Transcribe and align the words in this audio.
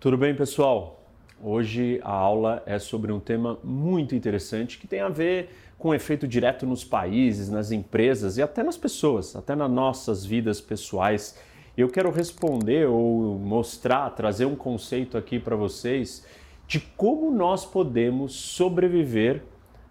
Tudo 0.00 0.16
bem, 0.16 0.32
pessoal? 0.32 1.02
Hoje 1.42 2.00
a 2.04 2.12
aula 2.12 2.62
é 2.66 2.78
sobre 2.78 3.10
um 3.10 3.18
tema 3.18 3.58
muito 3.64 4.14
interessante 4.14 4.78
que 4.78 4.86
tem 4.86 5.00
a 5.00 5.08
ver 5.08 5.50
com 5.76 5.92
efeito 5.92 6.28
direto 6.28 6.64
nos 6.64 6.84
países, 6.84 7.48
nas 7.48 7.72
empresas 7.72 8.36
e 8.38 8.42
até 8.42 8.62
nas 8.62 8.76
pessoas, 8.76 9.34
até 9.34 9.56
nas 9.56 9.68
nossas 9.68 10.24
vidas 10.24 10.60
pessoais. 10.60 11.36
Eu 11.76 11.88
quero 11.88 12.12
responder 12.12 12.86
ou 12.86 13.40
mostrar, 13.40 14.08
trazer 14.10 14.44
um 14.44 14.54
conceito 14.54 15.18
aqui 15.18 15.36
para 15.36 15.56
vocês 15.56 16.24
de 16.64 16.78
como 16.78 17.32
nós 17.32 17.66
podemos 17.66 18.34
sobreviver 18.34 19.42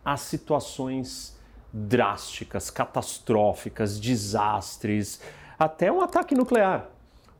a 0.06 0.16
situações 0.16 1.38
drásticas, 1.74 2.70
catastróficas, 2.70 4.00
desastres, 4.00 5.20
até 5.60 5.92
um 5.92 6.00
ataque 6.00 6.34
nuclear 6.34 6.97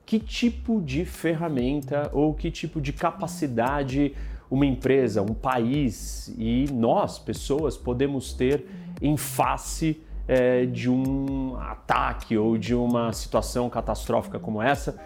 que 0.08 0.20
tipo 0.20 0.82
de 0.82 1.04
ferramenta 1.04 2.10
ou 2.14 2.34
que 2.34 2.50
tipo 2.50 2.80
de 2.80 2.94
capacidade 2.94 4.16
uma 4.50 4.66
empresa, 4.66 5.22
um 5.22 5.34
país 5.34 6.34
e 6.38 6.66
nós, 6.72 7.20
pessoas, 7.20 7.76
podemos 7.76 8.32
ter 8.32 8.66
em 9.02 9.18
face 9.18 10.02
é, 10.26 10.66
de 10.66 10.90
um 10.90 11.58
ataque 11.58 12.38
ou 12.38 12.58
de 12.58 12.74
uma 12.74 13.12
situação 13.12 13.70
catastrófica 13.70 14.40
como 14.40 14.62
essa. 14.62 14.98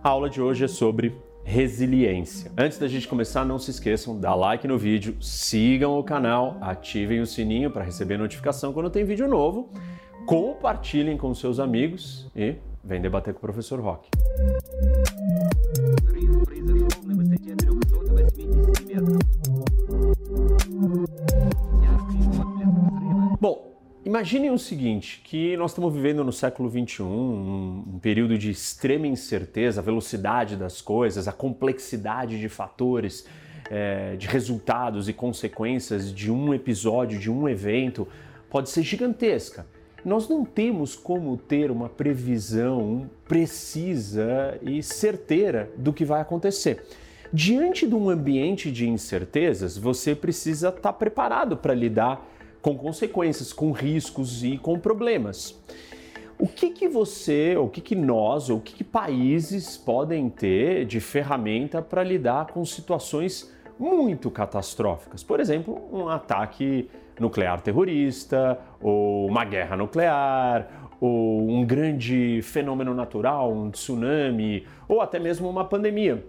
A 0.00 0.08
aula 0.08 0.30
de 0.30 0.40
hoje 0.40 0.64
é 0.64 0.68
sobre 0.68 1.12
resiliência. 1.42 2.52
Antes 2.56 2.78
da 2.78 2.86
gente 2.86 3.08
começar, 3.08 3.44
não 3.44 3.58
se 3.58 3.72
esqueçam, 3.72 4.16
dá 4.16 4.32
like 4.32 4.68
no 4.68 4.78
vídeo, 4.78 5.16
sigam 5.20 5.98
o 5.98 6.04
canal, 6.04 6.56
ativem 6.60 7.20
o 7.20 7.26
sininho 7.26 7.68
para 7.68 7.82
receber 7.82 8.16
notificação 8.16 8.72
quando 8.72 8.90
tem 8.90 9.04
vídeo 9.04 9.26
novo, 9.26 9.68
compartilhem 10.24 11.16
com 11.16 11.34
seus 11.34 11.58
amigos 11.58 12.30
e 12.36 12.54
Vem 12.86 13.00
debater 13.00 13.34
com 13.34 13.38
o 13.38 13.40
professor 13.40 13.80
Rock. 13.80 14.08
Bom, 23.40 23.76
imaginem 24.04 24.52
o 24.52 24.58
seguinte, 24.58 25.20
que 25.24 25.56
nós 25.56 25.72
estamos 25.72 25.92
vivendo 25.92 26.22
no 26.22 26.32
século 26.32 26.70
XXI, 26.70 27.02
um, 27.02 27.84
um 27.94 27.98
período 27.98 28.38
de 28.38 28.52
extrema 28.52 29.08
incerteza, 29.08 29.80
a 29.80 29.84
velocidade 29.84 30.54
das 30.54 30.80
coisas, 30.80 31.26
a 31.26 31.32
complexidade 31.32 32.38
de 32.38 32.48
fatores, 32.48 33.26
é, 33.68 34.14
de 34.14 34.28
resultados 34.28 35.08
e 35.08 35.12
consequências 35.12 36.14
de 36.14 36.30
um 36.30 36.54
episódio, 36.54 37.18
de 37.18 37.32
um 37.32 37.48
evento, 37.48 38.06
pode 38.48 38.70
ser 38.70 38.84
gigantesca 38.84 39.66
nós 40.04 40.28
não 40.28 40.44
temos 40.44 40.94
como 40.94 41.36
ter 41.36 41.70
uma 41.70 41.88
previsão 41.88 43.10
precisa 43.26 44.58
e 44.62 44.82
certeira 44.82 45.70
do 45.76 45.92
que 45.92 46.04
vai 46.04 46.20
acontecer. 46.20 46.84
Diante 47.32 47.86
de 47.86 47.94
um 47.94 48.08
ambiente 48.08 48.70
de 48.70 48.88
incertezas, 48.88 49.76
você 49.76 50.14
precisa 50.14 50.68
estar 50.68 50.92
preparado 50.92 51.56
para 51.56 51.74
lidar 51.74 52.24
com 52.62 52.76
consequências, 52.76 53.52
com 53.52 53.72
riscos 53.72 54.44
e 54.44 54.58
com 54.58 54.78
problemas. 54.78 55.60
O 56.38 56.46
que, 56.46 56.70
que 56.70 56.86
você, 56.86 57.56
o 57.56 57.68
que, 57.68 57.80
que 57.80 57.94
nós, 57.94 58.50
ou 58.50 58.58
o 58.58 58.60
que, 58.60 58.74
que 58.74 58.84
países 58.84 59.76
podem 59.76 60.28
ter 60.28 60.84
de 60.84 61.00
ferramenta 61.00 61.80
para 61.80 62.02
lidar 62.02 62.48
com 62.48 62.64
situações 62.64 63.50
muito 63.78 64.30
catastróficas? 64.30 65.22
Por 65.22 65.40
exemplo, 65.40 65.80
um 65.90 66.08
ataque 66.08 66.90
nuclear 67.18 67.60
terrorista, 67.60 68.58
ou 68.80 69.26
uma 69.26 69.44
guerra 69.44 69.76
nuclear, 69.76 70.68
ou 71.00 71.48
um 71.48 71.64
grande 71.64 72.40
fenômeno 72.42 72.94
natural, 72.94 73.52
um 73.52 73.70
tsunami, 73.70 74.66
ou 74.88 75.00
até 75.00 75.18
mesmo 75.18 75.48
uma 75.48 75.64
pandemia. 75.64 76.24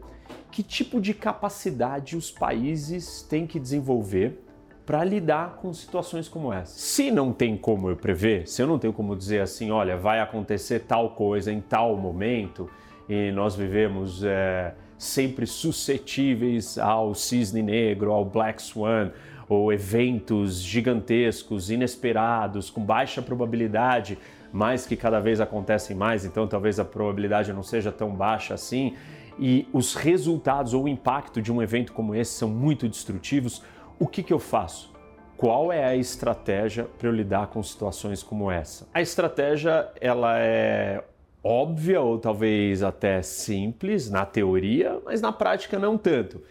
Que 0.52 0.64
tipo 0.64 1.00
de 1.00 1.14
capacidade 1.14 2.16
os 2.16 2.32
países 2.32 3.22
têm 3.24 3.46
que 3.46 3.60
desenvolver 3.60 4.44
para 4.86 5.04
lidar 5.04 5.58
com 5.58 5.74
situações 5.74 6.30
como 6.30 6.52
essa? 6.52 6.78
Se 6.80 7.12
não 7.12 7.34
tem 7.34 7.58
como 7.58 7.90
eu 7.90 7.96
prever, 7.96 8.48
se 8.48 8.62
eu 8.62 8.68
não 8.68 8.80
tenho 8.80 8.94
como 8.94 9.16
dizer 9.16 9.42
assim, 9.42 9.70
olha, 9.72 9.98
vai 9.98 10.20
acontecer 10.20 10.80
tal 10.82 11.12
coisa 11.12 11.52
em 11.52 11.60
tal 11.60 11.96
momento, 11.98 12.70
e 13.10 13.32
nós 13.32 13.56
vivemos 13.56 14.24
é, 14.24 14.74
sempre 14.98 15.46
suscetíveis 15.46 16.78
ao 16.78 17.14
cisne 17.14 17.62
negro, 17.62 18.12
ao 18.12 18.26
black 18.26 18.62
swan, 18.62 19.12
ou 19.50 19.72
eventos 19.72 20.62
gigantescos, 20.62 21.70
inesperados, 21.70 22.70
com 22.70 22.84
baixa 22.84 23.22
probabilidade, 23.22 24.18
mas 24.52 24.86
que 24.86 24.96
cada 24.96 25.20
vez 25.20 25.40
acontecem 25.40 25.96
mais, 25.96 26.26
então 26.26 26.48
talvez 26.48 26.80
a 26.80 26.86
probabilidade 26.86 27.54
não 27.54 27.64
seja 27.64 27.92
tão 27.92 28.12
baixa 28.14 28.54
assim, 28.54 28.96
e 29.40 29.68
os 29.72 29.94
resultados 29.94 30.74
ou 30.74 30.86
o 30.86 30.88
impacto 30.88 31.42
de 31.42 31.52
um 31.52 31.62
evento 31.62 31.94
como 31.94 32.16
esse 32.16 32.34
são 32.34 32.50
muito 32.50 32.88
destrutivos, 32.88 33.64
o 34.00 34.08
que, 34.08 34.24
que 34.24 34.34
eu 34.34 34.40
faço? 34.40 34.92
Qual 35.38 35.72
é 35.72 35.86
a 35.86 35.96
estratégia 35.96 36.86
para 36.98 37.08
eu 37.08 37.14
lidar 37.14 37.48
com 37.48 37.62
situações 37.62 38.24
como 38.24 38.50
essa? 38.50 38.88
A 38.94 39.02
estratégia 39.02 39.88
ela 40.02 40.40
é 40.40 41.04
óbvia 41.44 42.02
ou 42.02 42.18
talvez 42.18 42.82
até 42.82 43.22
simples 43.22 44.10
na 44.10 44.26
teoria, 44.26 45.00
mas 45.06 45.22
na 45.22 45.32
prática 45.32 45.78
não 45.78 45.98
tanto 45.98 46.42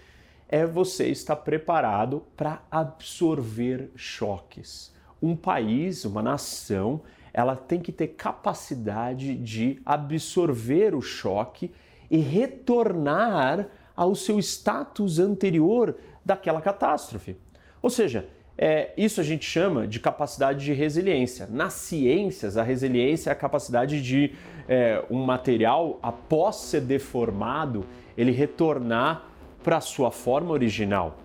é 0.48 0.64
você 0.64 1.08
estar 1.08 1.36
preparado 1.36 2.22
para 2.36 2.62
absorver 2.70 3.90
choques. 3.96 4.94
Um 5.20 5.34
país, 5.34 6.04
uma 6.04 6.22
nação, 6.22 7.00
ela 7.32 7.56
tem 7.56 7.80
que 7.80 7.92
ter 7.92 8.08
capacidade 8.08 9.34
de 9.34 9.80
absorver 9.84 10.94
o 10.94 11.00
choque 11.00 11.70
e 12.10 12.18
retornar 12.18 13.68
ao 13.96 14.14
seu 14.14 14.38
status 14.38 15.18
anterior 15.18 15.96
daquela 16.24 16.60
catástrofe. 16.60 17.36
Ou 17.82 17.90
seja, 17.90 18.28
é, 18.58 18.92
isso 18.96 19.20
a 19.20 19.24
gente 19.24 19.44
chama 19.44 19.86
de 19.86 20.00
capacidade 20.00 20.64
de 20.64 20.72
resiliência. 20.72 21.46
Nas 21.50 21.74
ciências, 21.74 22.56
a 22.56 22.62
resiliência 22.62 23.30
é 23.30 23.32
a 23.32 23.36
capacidade 23.36 24.00
de 24.00 24.32
é, 24.68 25.04
um 25.10 25.22
material, 25.24 25.98
após 26.02 26.56
ser 26.56 26.80
deformado, 26.80 27.84
ele 28.16 28.32
retornar 28.32 29.28
para 29.66 29.78
a 29.78 29.81
sua 29.81 30.12
forma 30.12 30.53
original. 30.53 31.19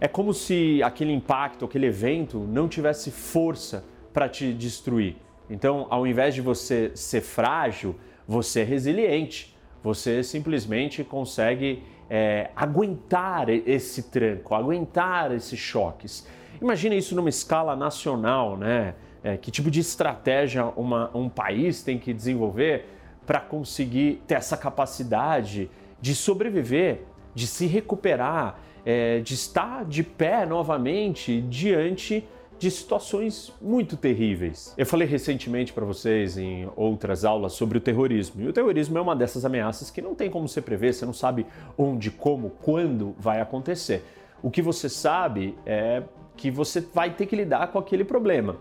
É 0.00 0.08
como 0.08 0.34
se 0.34 0.82
aquele 0.82 1.12
impacto, 1.12 1.64
aquele 1.64 1.86
evento 1.86 2.40
não 2.40 2.66
tivesse 2.66 3.12
força 3.12 3.84
para 4.12 4.28
te 4.28 4.52
destruir. 4.52 5.14
Então, 5.48 5.86
ao 5.88 6.04
invés 6.04 6.34
de 6.34 6.40
você 6.40 6.90
ser 6.96 7.20
frágil, 7.20 7.94
você 8.26 8.62
é 8.62 8.64
resiliente. 8.64 9.56
Você 9.80 10.24
simplesmente 10.24 11.04
consegue 11.04 11.84
é, 12.10 12.50
aguentar 12.56 13.48
esse 13.48 14.02
tranco, 14.10 14.56
aguentar 14.56 15.30
esses 15.30 15.60
choques. 15.60 16.26
Imagina 16.60 16.96
isso 16.96 17.14
numa 17.14 17.28
escala 17.28 17.76
nacional, 17.76 18.56
né? 18.56 18.96
É, 19.22 19.36
que 19.36 19.52
tipo 19.52 19.70
de 19.70 19.78
estratégia 19.78 20.66
uma, 20.76 21.16
um 21.16 21.28
país 21.28 21.84
tem 21.84 21.96
que 21.96 22.12
desenvolver 22.12 22.86
para 23.24 23.38
conseguir 23.38 24.20
ter 24.26 24.34
essa 24.34 24.56
capacidade 24.56 25.70
de 26.00 26.12
sobreviver 26.12 27.13
de 27.34 27.46
se 27.46 27.66
recuperar, 27.66 28.58
é, 28.84 29.20
de 29.20 29.34
estar 29.34 29.84
de 29.84 30.02
pé 30.02 30.46
novamente 30.46 31.40
diante 31.42 32.26
de 32.58 32.70
situações 32.70 33.52
muito 33.60 33.96
terríveis. 33.96 34.72
Eu 34.78 34.86
falei 34.86 35.06
recentemente 35.06 35.72
para 35.72 35.84
vocês 35.84 36.38
em 36.38 36.68
outras 36.76 37.24
aulas 37.24 37.52
sobre 37.52 37.78
o 37.78 37.80
terrorismo. 37.80 38.42
E 38.42 38.48
o 38.48 38.52
terrorismo 38.52 38.96
é 38.96 39.00
uma 39.00 39.16
dessas 39.16 39.44
ameaças 39.44 39.90
que 39.90 40.00
não 40.00 40.14
tem 40.14 40.30
como 40.30 40.48
você 40.48 40.62
prever, 40.62 40.94
você 40.94 41.04
não 41.04 41.12
sabe 41.12 41.46
onde, 41.76 42.10
como, 42.10 42.50
quando 42.62 43.14
vai 43.18 43.40
acontecer. 43.40 44.04
O 44.42 44.50
que 44.50 44.62
você 44.62 44.88
sabe 44.88 45.56
é 45.66 46.02
que 46.36 46.50
você 46.50 46.80
vai 46.80 47.10
ter 47.10 47.26
que 47.26 47.36
lidar 47.36 47.68
com 47.68 47.78
aquele 47.78 48.04
problema. 48.04 48.56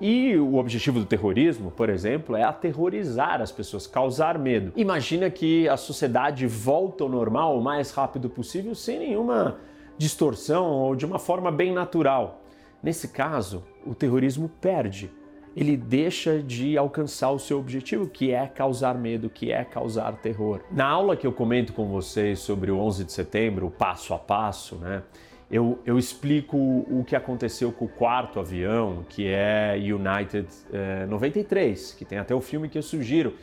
E 0.00 0.34
o 0.36 0.56
objetivo 0.56 0.98
do 0.98 1.04
terrorismo, 1.04 1.70
por 1.70 1.90
exemplo, 1.90 2.34
é 2.34 2.42
aterrorizar 2.42 3.42
as 3.42 3.52
pessoas, 3.52 3.86
causar 3.86 4.38
medo. 4.38 4.72
Imagina 4.74 5.28
que 5.28 5.68
a 5.68 5.76
sociedade 5.76 6.46
volta 6.46 7.04
ao 7.04 7.10
normal 7.10 7.58
o 7.58 7.62
mais 7.62 7.90
rápido 7.90 8.30
possível 8.30 8.74
sem 8.74 8.98
nenhuma 8.98 9.58
distorção 9.98 10.70
ou 10.70 10.96
de 10.96 11.04
uma 11.04 11.18
forma 11.18 11.52
bem 11.52 11.72
natural. 11.72 12.42
Nesse 12.82 13.08
caso, 13.08 13.62
o 13.84 13.94
terrorismo 13.94 14.48
perde. 14.60 15.10
Ele 15.54 15.76
deixa 15.76 16.40
de 16.40 16.78
alcançar 16.78 17.30
o 17.30 17.38
seu 17.38 17.58
objetivo, 17.58 18.08
que 18.08 18.30
é 18.30 18.46
causar 18.46 18.94
medo, 18.94 19.28
que 19.28 19.52
é 19.52 19.64
causar 19.64 20.16
terror. 20.16 20.60
Na 20.70 20.86
aula 20.86 21.16
que 21.16 21.26
eu 21.26 21.32
comento 21.32 21.74
com 21.74 21.88
vocês 21.88 22.38
sobre 22.38 22.70
o 22.70 22.78
11 22.78 23.04
de 23.04 23.12
setembro, 23.12 23.66
o 23.66 23.70
passo 23.70 24.14
a 24.14 24.18
passo, 24.18 24.76
né? 24.76 25.02
Eu, 25.50 25.80
eu 25.84 25.98
explico 25.98 26.56
o 26.56 27.04
que 27.04 27.16
aconteceu 27.16 27.72
com 27.72 27.86
o 27.86 27.88
quarto 27.88 28.38
avião, 28.38 29.04
que 29.08 29.26
é 29.26 29.74
United 29.76 30.46
é, 30.72 31.06
93, 31.06 31.92
que 31.98 32.04
tem 32.04 32.18
até 32.18 32.32
o 32.32 32.40
filme 32.40 32.68
que 32.68 32.78
eu 32.78 32.82
sugiro. 32.82 33.34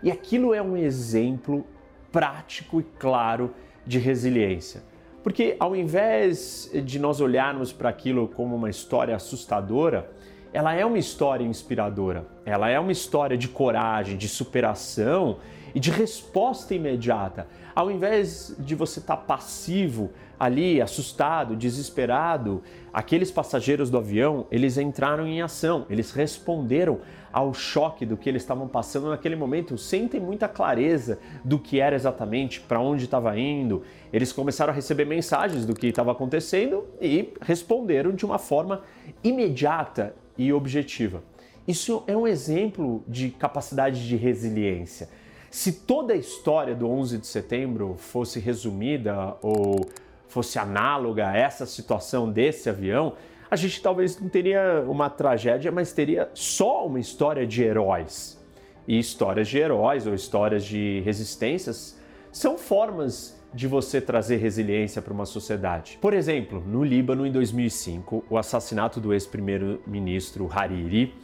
E 0.00 0.10
aquilo 0.10 0.54
é 0.54 0.62
um 0.62 0.76
exemplo 0.76 1.66
prático 2.12 2.80
e 2.80 2.84
claro 2.84 3.52
de 3.84 3.98
resiliência. 3.98 4.82
Porque 5.24 5.56
ao 5.58 5.74
invés 5.74 6.70
de 6.84 7.00
nós 7.00 7.20
olharmos 7.20 7.72
para 7.72 7.88
aquilo 7.88 8.28
como 8.28 8.54
uma 8.54 8.70
história 8.70 9.16
assustadora, 9.16 10.08
ela 10.52 10.72
é 10.72 10.86
uma 10.86 10.98
história 10.98 11.44
inspiradora. 11.44 12.28
Ela 12.44 12.70
é 12.70 12.78
uma 12.78 12.92
história 12.92 13.36
de 13.36 13.48
coragem, 13.48 14.16
de 14.16 14.28
superação 14.28 15.38
e 15.76 15.78
de 15.78 15.90
resposta 15.90 16.74
imediata. 16.74 17.46
Ao 17.74 17.90
invés 17.90 18.56
de 18.58 18.74
você 18.74 18.98
estar 18.98 19.14
tá 19.14 19.22
passivo 19.22 20.10
ali, 20.40 20.80
assustado, 20.80 21.54
desesperado, 21.54 22.62
aqueles 22.90 23.30
passageiros 23.30 23.90
do 23.90 23.98
avião, 23.98 24.46
eles 24.50 24.78
entraram 24.78 25.26
em 25.26 25.42
ação, 25.42 25.84
eles 25.90 26.12
responderam 26.12 27.00
ao 27.30 27.52
choque 27.52 28.06
do 28.06 28.16
que 28.16 28.26
eles 28.26 28.40
estavam 28.40 28.66
passando 28.66 29.10
naquele 29.10 29.36
momento, 29.36 29.76
sem 29.76 30.08
ter 30.08 30.18
muita 30.18 30.48
clareza 30.48 31.18
do 31.44 31.58
que 31.58 31.78
era 31.78 31.94
exatamente, 31.94 32.58
para 32.58 32.80
onde 32.80 33.04
estava 33.04 33.38
indo. 33.38 33.82
Eles 34.10 34.32
começaram 34.32 34.72
a 34.72 34.74
receber 34.74 35.04
mensagens 35.04 35.66
do 35.66 35.74
que 35.74 35.88
estava 35.88 36.10
acontecendo 36.10 36.86
e 36.98 37.34
responderam 37.42 38.12
de 38.12 38.24
uma 38.24 38.38
forma 38.38 38.80
imediata 39.22 40.14
e 40.38 40.54
objetiva. 40.54 41.22
Isso 41.68 42.02
é 42.06 42.16
um 42.16 42.26
exemplo 42.26 43.04
de 43.06 43.28
capacidade 43.28 44.08
de 44.08 44.16
resiliência. 44.16 45.10
Se 45.56 45.72
toda 45.72 46.12
a 46.12 46.16
história 46.16 46.74
do 46.74 46.86
11 46.86 47.16
de 47.16 47.26
setembro 47.26 47.96
fosse 47.96 48.38
resumida 48.38 49.38
ou 49.40 49.88
fosse 50.28 50.58
análoga 50.58 51.30
a 51.30 51.34
essa 51.34 51.64
situação 51.64 52.30
desse 52.30 52.68
avião, 52.68 53.14
a 53.50 53.56
gente 53.56 53.80
talvez 53.80 54.20
não 54.20 54.28
teria 54.28 54.84
uma 54.86 55.08
tragédia, 55.08 55.72
mas 55.72 55.94
teria 55.94 56.28
só 56.34 56.86
uma 56.86 57.00
história 57.00 57.46
de 57.46 57.62
heróis. 57.62 58.38
E 58.86 58.98
histórias 58.98 59.48
de 59.48 59.56
heróis 59.56 60.06
ou 60.06 60.12
histórias 60.12 60.62
de 60.62 61.00
resistências 61.06 61.98
são 62.30 62.58
formas 62.58 63.42
de 63.54 63.66
você 63.66 63.98
trazer 63.98 64.36
resiliência 64.36 65.00
para 65.00 65.14
uma 65.14 65.24
sociedade. 65.24 65.96
Por 66.02 66.12
exemplo, 66.12 66.62
no 66.66 66.84
Líbano, 66.84 67.26
em 67.26 67.32
2005, 67.32 68.26
o 68.28 68.36
assassinato 68.36 69.00
do 69.00 69.14
ex-primeiro-ministro 69.14 70.50
Hariri 70.52 71.14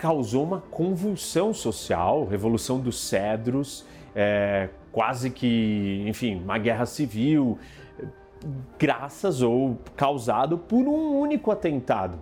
causou 0.00 0.44
uma 0.44 0.62
convulsão 0.70 1.52
social, 1.52 2.24
revolução 2.24 2.80
dos 2.80 2.98
cedros, 2.98 3.84
é, 4.16 4.70
quase 4.90 5.28
que, 5.28 6.02
enfim, 6.06 6.40
uma 6.42 6.56
guerra 6.56 6.86
civil, 6.86 7.58
graças 8.78 9.42
ou 9.42 9.76
causado 9.94 10.56
por 10.56 10.88
um 10.88 11.18
único 11.20 11.50
atentado. 11.50 12.18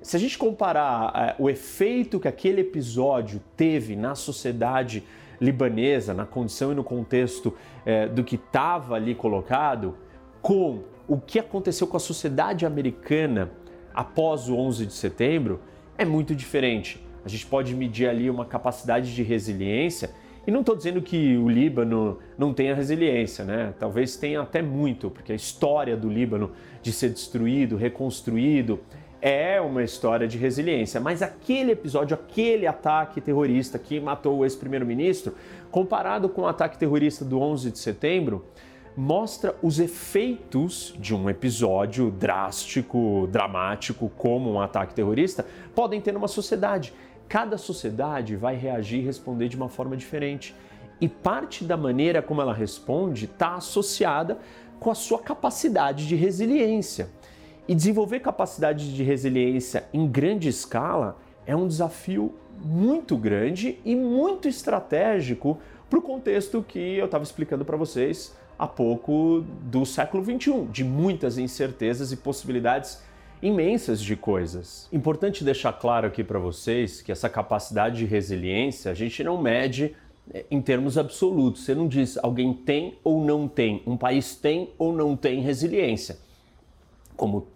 Se 0.00 0.16
a 0.16 0.18
gente 0.18 0.38
comparar 0.38 1.12
é, 1.14 1.34
o 1.38 1.50
efeito 1.50 2.18
que 2.18 2.26
aquele 2.26 2.62
episódio 2.62 3.42
teve 3.58 3.94
na 3.94 4.14
sociedade 4.14 5.04
libanesa, 5.38 6.14
na 6.14 6.24
condição 6.24 6.72
e 6.72 6.74
no 6.74 6.82
contexto 6.82 7.52
é, 7.84 8.08
do 8.08 8.24
que 8.24 8.36
estava 8.36 8.94
ali 8.94 9.14
colocado, 9.14 9.98
com 10.40 10.82
o 11.06 11.18
que 11.18 11.38
aconteceu 11.38 11.86
com 11.86 11.98
a 11.98 12.00
sociedade 12.00 12.64
americana 12.64 13.50
após 13.92 14.48
o 14.48 14.56
11 14.56 14.86
de 14.86 14.94
setembro, 14.94 15.60
é 15.98 16.06
muito 16.06 16.34
diferente. 16.34 17.01
A 17.24 17.28
gente 17.28 17.46
pode 17.46 17.74
medir 17.74 18.08
ali 18.08 18.28
uma 18.28 18.44
capacidade 18.44 19.14
de 19.14 19.22
resiliência 19.22 20.10
e 20.46 20.50
não 20.50 20.60
estou 20.60 20.74
dizendo 20.74 21.00
que 21.00 21.36
o 21.36 21.48
Líbano 21.48 22.18
não 22.36 22.52
tenha 22.52 22.74
resiliência, 22.74 23.44
né? 23.44 23.72
Talvez 23.78 24.16
tenha 24.16 24.40
até 24.40 24.60
muito, 24.60 25.08
porque 25.08 25.32
a 25.32 25.36
história 25.36 25.96
do 25.96 26.08
Líbano 26.08 26.50
de 26.82 26.92
ser 26.92 27.10
destruído, 27.10 27.76
reconstruído, 27.76 28.80
é 29.20 29.60
uma 29.60 29.84
história 29.84 30.26
de 30.26 30.36
resiliência. 30.36 31.00
Mas 31.00 31.22
aquele 31.22 31.70
episódio, 31.70 32.14
aquele 32.14 32.66
ataque 32.66 33.20
terrorista 33.20 33.78
que 33.78 34.00
matou 34.00 34.38
o 34.38 34.44
ex-primeiro-ministro, 34.44 35.32
comparado 35.70 36.28
com 36.28 36.42
o 36.42 36.46
ataque 36.48 36.76
terrorista 36.76 37.24
do 37.24 37.40
11 37.40 37.70
de 37.70 37.78
setembro, 37.78 38.44
mostra 38.96 39.54
os 39.62 39.78
efeitos 39.78 40.92
de 40.98 41.14
um 41.14 41.30
episódio 41.30 42.10
drástico, 42.10 43.28
dramático, 43.30 44.10
como 44.18 44.52
um 44.52 44.60
ataque 44.60 44.92
terrorista, 44.92 45.46
podem 45.72 46.00
ter 46.00 46.12
numa 46.12 46.28
sociedade. 46.28 46.92
Cada 47.32 47.56
sociedade 47.56 48.36
vai 48.36 48.56
reagir 48.56 48.98
e 48.98 49.06
responder 49.06 49.48
de 49.48 49.56
uma 49.56 49.70
forma 49.70 49.96
diferente. 49.96 50.54
E 51.00 51.08
parte 51.08 51.64
da 51.64 51.78
maneira 51.78 52.20
como 52.20 52.42
ela 52.42 52.52
responde 52.52 53.24
está 53.24 53.54
associada 53.54 54.36
com 54.78 54.90
a 54.90 54.94
sua 54.94 55.18
capacidade 55.18 56.06
de 56.06 56.14
resiliência. 56.14 57.08
E 57.66 57.74
desenvolver 57.74 58.20
capacidade 58.20 58.94
de 58.94 59.02
resiliência 59.02 59.88
em 59.94 60.06
grande 60.06 60.46
escala 60.50 61.16
é 61.46 61.56
um 61.56 61.66
desafio 61.66 62.34
muito 62.62 63.16
grande 63.16 63.78
e 63.82 63.96
muito 63.96 64.46
estratégico 64.46 65.58
para 65.88 65.98
o 65.98 66.02
contexto 66.02 66.62
que 66.62 66.98
eu 66.98 67.06
estava 67.06 67.24
explicando 67.24 67.64
para 67.64 67.78
vocês 67.78 68.36
há 68.58 68.66
pouco 68.66 69.42
do 69.62 69.86
século 69.86 70.22
XXI, 70.22 70.66
de 70.70 70.84
muitas 70.84 71.38
incertezas 71.38 72.12
e 72.12 72.16
possibilidades 72.18 73.02
imensas 73.42 74.00
de 74.00 74.14
coisas. 74.14 74.88
Importante 74.92 75.42
deixar 75.42 75.72
claro 75.72 76.06
aqui 76.06 76.22
para 76.22 76.38
vocês 76.38 77.02
que 77.02 77.10
essa 77.10 77.28
capacidade 77.28 77.98
de 77.98 78.04
resiliência 78.04 78.92
a 78.92 78.94
gente 78.94 79.24
não 79.24 79.42
mede 79.42 79.96
é, 80.32 80.46
em 80.48 80.62
termos 80.62 80.96
absolutos. 80.96 81.64
Você 81.64 81.74
não 81.74 81.88
diz 81.88 82.16
alguém 82.16 82.54
tem 82.54 82.98
ou 83.02 83.24
não 83.24 83.48
tem, 83.48 83.82
um 83.84 83.96
país 83.96 84.36
tem 84.36 84.70
ou 84.78 84.92
não 84.92 85.16
tem 85.16 85.40
resiliência. 85.40 86.18
Como 87.16 87.48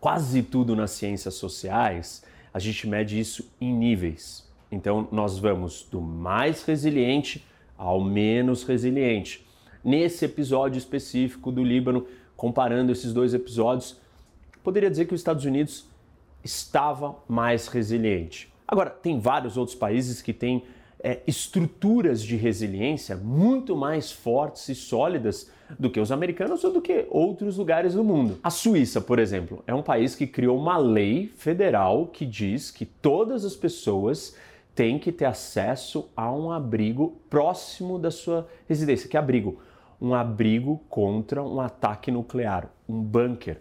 quase 0.00 0.42
tudo 0.42 0.74
nas 0.74 0.92
ciências 0.92 1.34
sociais, 1.34 2.24
a 2.52 2.58
gente 2.58 2.88
mede 2.88 3.20
isso 3.20 3.50
em 3.60 3.72
níveis. 3.72 4.48
Então 4.72 5.06
nós 5.12 5.38
vamos 5.38 5.86
do 5.90 6.00
mais 6.00 6.64
resiliente 6.64 7.44
ao 7.76 8.02
menos 8.02 8.62
resiliente. 8.64 9.46
Nesse 9.84 10.24
episódio 10.24 10.78
específico 10.78 11.52
do 11.52 11.62
Líbano, 11.62 12.06
comparando 12.34 12.90
esses 12.90 13.12
dois 13.12 13.34
episódios, 13.34 14.00
poderia 14.64 14.90
dizer 14.90 15.04
que 15.04 15.14
os 15.14 15.20
Estados 15.20 15.44
Unidos 15.44 15.86
estava 16.42 17.16
mais 17.28 17.68
resiliente. 17.68 18.52
Agora, 18.66 18.90
tem 18.90 19.20
vários 19.20 19.56
outros 19.56 19.76
países 19.76 20.22
que 20.22 20.32
têm 20.32 20.64
é, 20.98 21.20
estruturas 21.26 22.22
de 22.22 22.34
resiliência 22.34 23.14
muito 23.14 23.76
mais 23.76 24.10
fortes 24.10 24.68
e 24.70 24.74
sólidas 24.74 25.50
do 25.78 25.90
que 25.90 26.00
os 26.00 26.10
americanos 26.10 26.64
ou 26.64 26.72
do 26.72 26.80
que 26.80 27.06
outros 27.10 27.58
lugares 27.58 27.92
do 27.92 28.02
mundo. 28.02 28.38
A 28.42 28.50
Suíça, 28.50 29.00
por 29.00 29.18
exemplo, 29.18 29.62
é 29.66 29.74
um 29.74 29.82
país 29.82 30.14
que 30.14 30.26
criou 30.26 30.58
uma 30.58 30.78
lei 30.78 31.30
federal 31.36 32.06
que 32.06 32.24
diz 32.24 32.70
que 32.70 32.86
todas 32.86 33.44
as 33.44 33.54
pessoas 33.54 34.34
têm 34.74 34.98
que 34.98 35.12
ter 35.12 35.26
acesso 35.26 36.08
a 36.16 36.32
um 36.32 36.50
abrigo 36.50 37.20
próximo 37.28 37.98
da 37.98 38.10
sua 38.10 38.48
residência. 38.66 39.08
Que 39.08 39.16
abrigo? 39.16 39.60
Um 40.00 40.14
abrigo 40.14 40.80
contra 40.88 41.42
um 41.42 41.60
ataque 41.60 42.10
nuclear, 42.10 42.70
um 42.88 43.00
bunker 43.00 43.60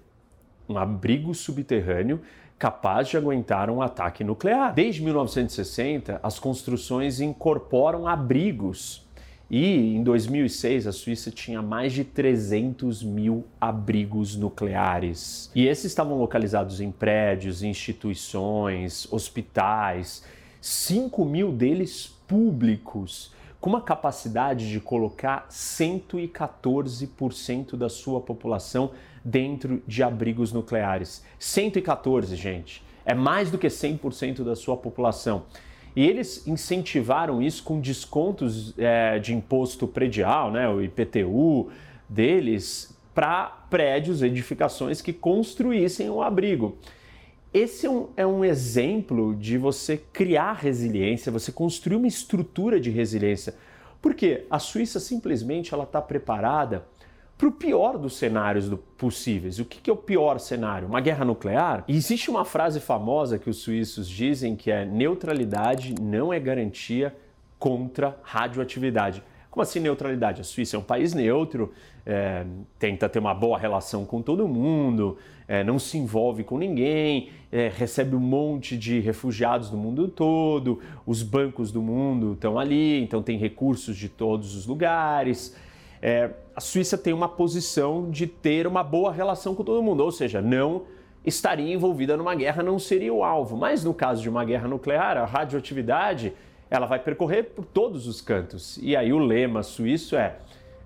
um 0.68 0.77
abrigo 0.77 1.33
subterrâneo 1.33 2.21
capaz 2.57 3.10
de 3.10 3.18
aguentar 3.18 3.69
um 3.69 3.81
ataque 3.81 4.24
nuclear. 4.24 4.74
Desde 4.74 5.01
1960, 5.01 6.19
as 6.24 6.39
construções 6.39 7.19
incorporam 7.19 8.07
abrigos 8.07 9.04
e 9.50 9.95
em 9.95 10.01
2006 10.01 10.88
a 10.88 10.92
Suíça 10.92 11.30
tinha 11.30 11.62
mais 11.62 11.92
de 11.94 12.04
300 12.04 13.04
mil 13.04 13.45
abrigos 13.60 14.36
nucleares. 14.36 15.52
E 15.54 15.68
esses 15.68 15.85
estavam 15.85 16.18
localizados 16.18 16.81
em 16.81 16.92
prédios, 16.92 17.61
instituições, 17.61 19.07
hospitais, 19.11 20.23
5 20.59 21.23
mil 21.26 21.52
deles 21.52 22.07
públicos 22.28 23.31
com 23.59 23.69
uma 23.69 23.81
capacidade 23.81 24.71
de 24.71 24.80
colocar 24.80 25.45
114% 25.49 27.76
da 27.76 27.90
sua 27.90 28.19
população 28.19 28.90
dentro 29.23 29.81
de 29.87 30.03
abrigos 30.03 30.51
nucleares. 30.51 31.23
114, 31.39 32.35
gente. 32.35 32.83
É 33.06 33.13
mais 33.13 33.49
do 33.51 33.57
que 33.57 33.68
100% 33.68 34.44
da 34.44 34.56
sua 34.56 34.77
população. 34.77 35.45
E 35.95 36.06
eles 36.06 36.47
incentivaram 36.47 37.42
isso 37.42 37.63
com 37.63 37.80
descontos 37.80 38.73
é, 38.77 39.19
de 39.19 39.33
imposto 39.33 39.87
predial, 39.87 40.51
né, 40.51 40.68
o 40.68 40.81
IPTU 40.81 41.69
deles, 42.09 42.97
para 43.13 43.45
prédios, 43.69 44.23
edificações 44.23 45.01
que 45.01 45.13
construíssem 45.13 46.09
um 46.09 46.21
abrigo. 46.21 46.77
Esse 47.53 47.85
é 47.85 47.89
um, 47.89 48.07
é 48.18 48.25
um 48.25 48.44
exemplo 48.44 49.35
de 49.35 49.59
você 49.59 49.97
criar 50.11 50.53
resiliência, 50.53 51.31
você 51.31 51.51
construir 51.51 51.97
uma 51.97 52.07
estrutura 52.07 52.80
de 52.80 52.89
resiliência. 52.89 53.53
Porque 54.01 54.45
a 54.49 54.57
Suíça 54.57 54.99
simplesmente 54.99 55.73
ela 55.73 55.83
está 55.83 56.01
preparada 56.01 56.85
para 57.37 57.47
o 57.47 57.52
pior 57.52 57.97
dos 57.97 58.16
cenários 58.16 58.69
do, 58.69 58.78
possíveis. 58.78 59.59
O 59.59 59.66
que, 59.66 59.81
que, 59.81 59.90
é 59.90 59.94
o 59.94 59.97
pior 59.97 60.40
cenário? 60.40 60.87
Uma 60.87 61.02
guerra 61.02 61.25
nuclear? 61.25 61.83
E 61.87 61.95
existe 61.95 62.30
uma 62.30 62.45
frase 62.45 62.80
famosa 62.80 63.37
que 63.37 63.49
os 63.49 63.57
suíços 63.57 64.07
dizem 64.07 64.56
que 64.56 64.71
é 64.71 64.85
neutralidade 64.85 65.95
não 65.99 66.31
é 66.31 66.40
garantia 66.40 67.13
contra 67.59 68.18
radioatividade. 68.23 69.23
Como 69.54 69.61
assim 69.61 69.80
neutralidade? 69.80 70.42
A 70.42 70.44
Suíça 70.44 70.75
é 70.75 70.80
um 70.80 70.83
país 70.83 71.13
neutro, 71.13 71.71
é, 72.04 72.44
tenta 72.80 73.07
ter 73.07 73.19
uma 73.19 73.35
boa 73.35 73.56
relação 73.56 74.04
com 74.04 74.19
todo 74.19 74.47
mundo, 74.47 75.16
é, 75.47 75.63
não 75.63 75.78
se 75.78 75.95
envolve 75.95 76.44
com 76.44 76.57
ninguém, 76.57 77.30
é, 77.52 77.71
recebe 77.73 78.16
um 78.16 78.19
monte 78.19 78.75
de 78.75 78.99
refugiados 78.99 79.69
do 79.69 79.78
mundo 79.78 80.07
todo, 80.07 80.80
os 81.06 81.21
bancos 81.21 81.71
do 81.71 81.83
mundo 81.83 82.33
estão 82.33 82.57
ali, 82.57 82.99
então 83.04 83.21
tem 83.21 83.37
recursos 83.37 83.95
de 83.95 84.09
todos 84.09 84.56
os 84.56 84.66
lugares. 84.66 85.56
É, 86.06 86.31
a 86.54 86.60
Suíça 86.60 86.98
tem 86.98 87.14
uma 87.14 87.30
posição 87.30 88.12
de 88.12 88.28
ter 88.28 88.68
uma 88.68 88.83
boa 88.83 89.10
relação 89.10 89.56
com 89.56 89.64
todo 89.64 89.81
mundo, 89.81 90.04
ou 90.04 90.12
seja, 90.12 90.42
não 90.42 90.83
estaria 91.26 91.74
envolvida 91.74 92.18
numa 92.18 92.36
guerra, 92.36 92.62
não 92.62 92.78
seria 92.78 93.14
o 93.14 93.24
alvo. 93.24 93.56
Mas 93.56 93.86
no 93.86 93.94
caso 93.94 94.22
de 94.22 94.30
uma 94.30 94.44
guerra 94.44 94.68
nuclear, 94.68 95.16
a 95.16 95.24
radioatividade 95.24 96.33
ela 96.69 96.86
vai 96.86 97.00
percorrer 97.00 97.44
por 97.44 97.64
todos 97.64 98.06
os 98.06 98.19
cantos. 98.19 98.78
E 98.81 98.98
aí 98.98 99.14
o 99.14 99.18
lema 99.18 99.64
suíço 99.64 100.18
é: 100.18 100.36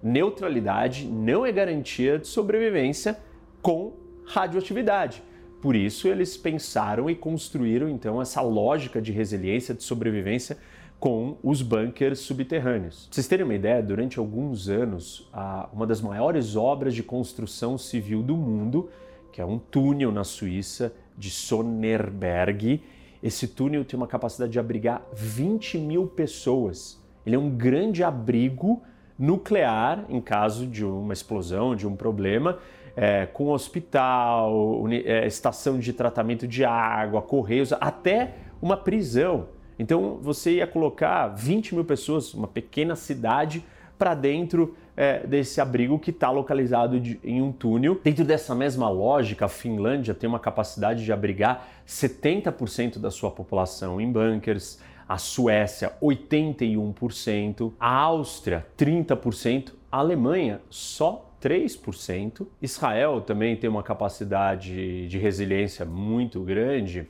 neutralidade 0.04 1.08
não 1.08 1.44
é 1.44 1.52
garantia 1.52 2.20
de 2.20 2.28
sobrevivência 2.28 3.18
com 3.60 3.94
radioatividade. 4.24 5.24
Por 5.64 5.76
isso 5.76 6.08
eles 6.08 6.38
pensaram 6.38 7.10
e 7.10 7.16
construíram 7.16 7.90
então 7.90 8.22
essa 8.22 8.40
lógica 8.42 9.02
de 9.02 9.12
resiliência, 9.12 9.74
de 9.74 9.82
sobrevivência 9.82 10.60
com 11.00 11.38
os 11.44 11.62
bunkers 11.62 12.20
subterrâneos. 12.20 13.06
Pra 13.06 13.16
vocês 13.16 13.28
terem 13.28 13.46
uma 13.46 13.54
ideia, 13.54 13.82
durante 13.84 14.18
alguns 14.18 14.68
anos, 14.68 15.30
uma 15.72 15.86
das 15.86 16.02
maiores 16.02 16.56
obras 16.56 16.96
de 16.96 17.04
construção 17.04 17.78
civil 17.78 18.24
do 18.24 18.36
mundo, 18.36 18.90
que 19.32 19.40
é 19.40 19.46
um 19.46 19.60
túnel 19.60 20.12
na 20.12 20.24
Suíça 20.24 20.94
de 21.18 21.30
Sonnerberg, 21.30 22.82
esse 23.22 23.48
túnel 23.48 23.84
tem 23.84 23.98
uma 23.98 24.08
capacidade 24.08 24.52
de 24.52 24.60
abrigar 24.60 25.02
20 25.14 25.78
mil 25.78 26.08
pessoas. 26.08 27.02
Ele 27.26 27.36
é 27.36 27.40
um 27.40 27.50
grande 27.50 28.04
abrigo 28.04 28.82
nuclear 29.18 30.06
em 30.10 30.22
caso 30.22 30.68
de 30.68 30.86
uma 30.86 31.14
explosão, 31.14 31.76
de 31.76 31.88
um 31.88 31.96
problema, 31.96 32.60
é, 32.96 33.26
com 33.26 33.50
hospital, 33.50 34.86
é, 34.90 35.26
estação 35.26 35.80
de 35.80 35.94
tratamento 35.94 36.48
de 36.48 36.64
água, 36.64 37.22
correios, 37.22 37.74
até 37.74 38.36
uma 38.62 38.78
prisão. 38.78 39.48
Então 39.80 40.18
você 40.22 40.56
ia 40.56 40.68
colocar 40.68 41.28
20 41.28 41.76
mil 41.76 41.86
pessoas, 41.86 42.34
uma 42.34 42.48
pequena 42.48 42.96
cidade, 42.96 43.64
para 43.98 44.14
dentro 44.14 44.76
é, 44.96 45.26
desse 45.26 45.60
abrigo 45.60 46.00
que 46.00 46.12
está 46.12 46.30
localizado 46.30 47.00
de, 47.00 47.20
em 47.24 47.42
um 47.42 47.52
túnel. 47.52 48.00
Dentro 48.04 48.24
dessa 48.24 48.54
mesma 48.54 48.90
lógica, 48.90 49.46
a 49.46 49.50
Finlândia 49.50 50.14
tem 50.14 50.30
uma 50.30 50.40
capacidade 50.40 51.04
de 51.04 51.12
abrigar 51.12 51.68
70% 51.88 53.00
da 53.00 53.12
sua 53.12 53.32
população 53.32 54.00
em 54.00 54.12
bunkers, 54.12 54.80
a 55.08 55.18
Suécia 55.18 55.94
81%, 56.02 57.72
a 57.80 57.90
Áustria 57.90 58.66
30%, 58.78 59.72
a 59.92 59.98
Alemanha 60.00 60.62
só 60.70 61.32
3%. 61.42 62.46
Israel 62.62 63.22
também 63.22 63.56
tem 63.56 63.70
uma 63.70 63.84
capacidade 63.84 65.08
de 65.08 65.18
resiliência 65.18 65.86
muito 65.86 66.42
grande. 66.42 67.08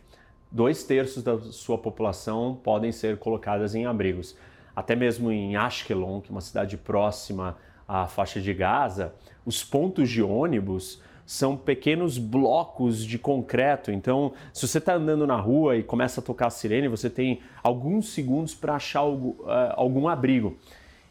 Dois 0.52 0.84
terços 0.84 1.24
da 1.24 1.38
sua 1.40 1.78
população 1.78 2.60
podem 2.64 2.92
ser 2.92 3.18
colocadas 3.18 3.76
em 3.76 3.86
abrigos. 3.86 4.36
Até 4.76 4.96
mesmo 4.96 5.32
em 5.32 5.56
Ashkelon, 5.56 6.22
que 6.22 6.30
é 6.30 6.32
uma 6.32 6.42
cidade 6.42 6.78
próxima 6.78 7.58
à 7.88 8.08
faixa 8.08 8.40
de 8.40 8.54
Gaza, 8.54 9.14
os 9.46 9.64
pontos 9.64 10.10
de 10.10 10.22
ônibus 10.22 11.02
são 11.26 11.58
pequenos 11.58 12.18
blocos 12.18 13.06
de 13.06 13.20
concreto. 13.20 13.92
Então, 13.92 14.32
se 14.54 14.66
você 14.66 14.78
está 14.78 14.96
andando 14.96 15.28
na 15.28 15.36
rua 15.36 15.76
e 15.76 15.84
começa 15.84 16.22
a 16.22 16.24
tocar 16.24 16.48
a 16.48 16.50
sirene, 16.50 16.88
você 16.88 17.10
tem 17.10 17.42
alguns 17.62 18.14
segundos 18.14 18.56
para 18.56 18.76
achar 18.76 19.00
algum, 19.00 19.32
uh, 19.32 19.74
algum 19.76 20.08
abrigo. 20.08 20.58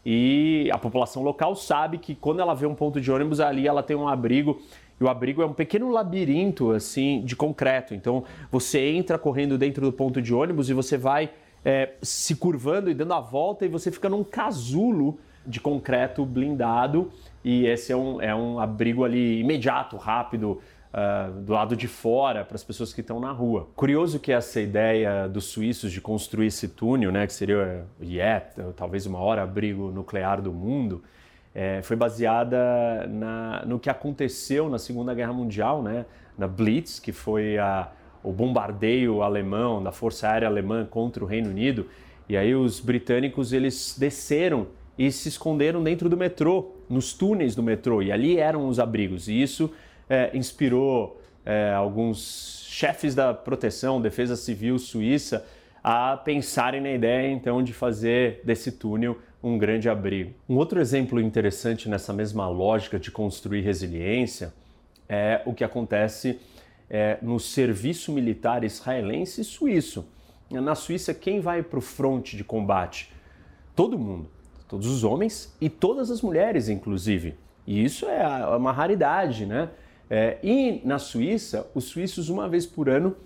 E 0.09 0.71
a 0.73 0.79
população 0.79 1.23
local 1.23 1.55
sabe 1.55 1.99
que 1.99 2.15
quando 2.15 2.41
ela 2.41 2.55
vê 2.55 2.65
um 2.65 2.75
ponto 2.75 2.99
de 2.99 3.13
ônibus 3.13 3.41
ali, 3.41 3.67
ela 3.67 3.83
tem 3.83 3.95
um 3.95 4.09
abrigo. 4.09 4.63
E 5.01 5.05
o 5.05 5.09
abrigo 5.09 5.43
é 5.43 5.47
um 5.47 5.53
pequeno 5.53 5.91
labirinto 5.91 6.73
assim 6.73 7.23
de 7.25 7.37
concreto. 7.37 7.95
Então 7.95 8.25
você 8.51 8.81
entra 8.81 9.19
correndo 9.19 9.59
dentro 9.59 9.85
do 9.85 9.93
ponto 9.93 10.23
de 10.23 10.35
ônibus 10.35 10.71
e 10.71 10.75
você 10.75 10.97
vai 10.97 11.31
é, 11.65 11.95
se 12.01 12.37
curvando 12.37 12.91
e 12.91 12.95
dando 12.95 13.13
a 13.13 13.21
volta 13.21 13.65
e 13.65 13.69
você 13.69 13.91
fica 13.91 14.09
num 14.09 14.25
casulo 14.25 15.19
de 15.47 15.61
concreto 15.61 16.25
blindado 16.25 17.11
e 17.45 17.67
esse 17.67 17.93
é 17.93 17.97
um, 17.97 18.21
é 18.21 18.35
um 18.35 18.59
abrigo 18.59 19.05
ali 19.05 19.39
imediato, 19.39 19.97
rápido, 19.97 20.61
uh, 20.93 21.41
do 21.43 21.53
lado 21.53 21.77
de 21.77 21.87
fora, 21.87 22.45
para 22.45 22.57
as 22.57 22.65
pessoas 22.65 22.93
que 22.93 23.01
estão 23.01 23.21
na 23.21 23.31
rua. 23.31 23.69
Curioso 23.77 24.19
que 24.19 24.33
essa 24.33 24.61
ideia 24.61 25.29
dos 25.29 25.45
suíços 25.45 25.93
de 25.93 26.01
construir 26.01 26.49
esse 26.49 26.69
túnel, 26.69 27.13
né, 27.13 27.27
que 27.27 27.33
seria 27.33 27.85
yeah, 28.03 28.45
talvez 28.77 29.07
o 29.07 29.11
maior 29.11 29.39
abrigo 29.39 29.93
nuclear 29.93 30.43
do 30.43 30.53
mundo, 30.53 31.05
é, 31.59 31.81
foi 31.81 31.97
baseada 31.97 33.07
na, 33.09 33.65
no 33.65 33.79
que 33.79 33.89
aconteceu 33.89 34.69
na 34.69 34.79
Segunda 34.79 35.15
Guerra 35.15 35.33
Mundial, 35.33 35.83
né, 35.83 36.05
na 36.37 36.47
Blitz, 36.47 37.01
que 37.01 37.13
foi 37.13 37.57
a, 37.57 37.91
o 38.23 38.31
bombardeio 38.31 39.23
alemão, 39.23 39.83
da 39.83 39.91
Força 39.91 40.29
Aérea 40.29 40.49
Alemã 40.49 40.85
contra 40.85 41.25
o 41.25 41.27
Reino 41.27 41.49
Unido. 41.49 41.87
E 42.29 42.37
aí 42.37 42.55
os 42.55 42.79
britânicos 42.79 43.55
eles 43.55 43.97
desceram 43.99 44.67
e 44.99 45.11
se 45.11 45.31
esconderam 45.31 45.83
dentro 45.83 46.11
do 46.11 46.17
metrô, 46.17 46.73
nos 46.91 47.15
túneis 47.15 47.55
do 47.55 47.63
metrô, 47.63 48.03
e 48.03 48.13
ali 48.13 48.39
eram 48.39 48.69
os 48.69 48.79
abrigos. 48.79 49.27
E 49.27 49.41
isso 49.41 49.73
é, 50.11 50.31
inspirou 50.37 51.19
é, 51.43 51.73
alguns 51.73 52.67
chefes 52.69 53.15
da 53.15 53.33
proteção, 53.33 53.99
defesa 53.99 54.37
civil 54.37 54.79
suíça, 54.79 55.47
a 55.83 56.19
pensarem 56.19 56.83
na 56.83 56.91
ideia 56.91 57.31
então 57.31 57.63
de 57.63 57.73
fazer 57.73 58.43
desse 58.45 58.73
túnel 58.73 59.17
um 59.49 59.59
grande 59.59 59.89
abrigo. 59.89 60.35
Um 60.49 60.57
outro 60.57 60.81
exemplo 60.81 61.21
interessante 61.21 61.89
nessa 61.89 62.13
mesma 62.13 62.49
lógica 62.49 62.99
de 62.99 63.11
construir 63.11 63.61
resiliência 63.61 64.53
é 65.09 65.43
o 65.47 65.55
que 65.55 65.63
acontece 65.63 66.41
é, 66.89 67.19
no 67.23 67.39
serviço 67.39 68.13
militar 68.13 68.65
israelense 68.65 69.41
e 69.41 69.45
suíço. 69.45 70.07
Na 70.51 70.75
Suíça, 70.75 71.13
quem 71.13 71.41
vai 71.41 71.63
para 71.63 71.79
o 71.79 71.83
fronte 71.83 72.37
de 72.37 72.45
combate? 72.45 73.13
Todo 73.75 73.99
mundo 73.99 74.31
todos 74.69 74.87
os 74.87 75.05
homens 75.05 75.55
e 75.61 75.69
todas 75.69 76.11
as 76.11 76.21
mulheres, 76.21 76.69
inclusive. 76.69 77.37
E 77.67 77.85
isso 77.85 78.07
é 78.07 78.27
uma 78.57 78.73
raridade, 78.73 79.47
né? 79.47 79.71
É, 80.09 80.39
e 80.43 80.81
na 80.85 80.99
Suíça, 80.99 81.69
os 81.75 81.85
suíços, 81.85 82.29
uma 82.29 82.49
vez 82.49 82.65
por 82.65 82.89
ano, 82.89 83.17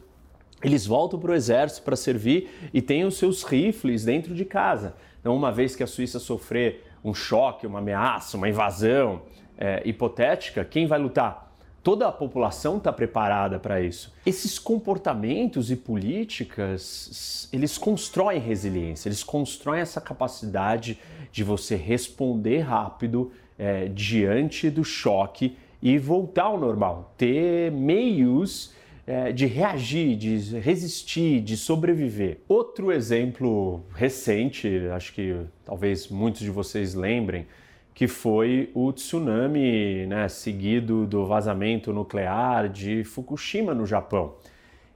eles 0.63 0.87
voltam 0.87 1.19
para 1.19 1.33
o 1.33 1.35
exército 1.35 1.83
para 1.83 1.97
servir 1.97 2.71
e 2.73 2.83
têm 2.83 3.05
os 3.05 3.17
seus 3.17 3.43
rifles 3.43 4.05
dentro 4.05 4.35
de 4.35 4.45
casa. 4.45 4.95
Então, 5.21 5.35
uma 5.37 5.51
vez 5.51 5.75
que 5.75 5.83
a 5.83 5.87
Suíça 5.87 6.19
sofrer 6.19 6.85
um 7.05 7.15
choque, 7.15 7.67
uma 7.67 7.79
ameaça, 7.79 8.37
uma 8.37 8.49
invasão 8.49 9.23
é, 9.57 9.83
hipotética, 9.85 10.65
quem 10.65 10.87
vai 10.87 10.99
lutar? 10.99 11.51
Toda 11.83 12.07
a 12.07 12.13
população 12.13 12.77
está 12.77 12.93
preparada 12.93 13.59
para 13.59 13.81
isso. 13.81 14.13
Esses 14.27 14.59
comportamentos 14.59 15.71
e 15.71 15.77
políticas, 15.77 17.49
eles 17.51 17.79
constroem 17.79 18.39
resiliência, 18.39 19.09
eles 19.09 19.25
constroem 19.25 19.81
essa 19.81 19.99
capacidade 19.99 20.99
de 21.33 21.43
você 21.43 21.77
responder 21.77 22.61
rápido 22.61 23.33
é, 23.59 23.89
diante 23.89 24.69
do 24.69 24.85
choque 24.85 25.57
e 25.83 25.97
voltar 25.97 26.45
ao 26.45 26.61
normal, 26.61 27.15
ter 27.17 27.73
meios 27.73 28.75
é, 29.07 29.33
de 29.33 29.47
reagir, 29.47 30.17
de 30.17 30.59
resistir, 30.59 31.41
de 31.41 31.57
sobreviver. 31.57 32.39
Outro 32.49 32.93
exemplo 32.93 33.85
recente, 33.95 34.69
acho 34.95 35.13
que 35.13 35.37
talvez 35.65 36.09
muitos 36.09 36.41
de 36.41 36.51
vocês 36.51 36.95
lembrem, 36.95 37.47
que 37.95 38.07
foi 38.07 38.71
o 38.75 38.93
tsunami 38.93 40.07
né, 40.07 40.29
seguido 40.29 41.07
do 41.07 41.27
vazamento 41.27 41.93
nuclear 41.93 42.69
de 42.69 43.05
Fukushima, 43.05 43.75
no 43.75 43.85
Japão. 43.85 44.37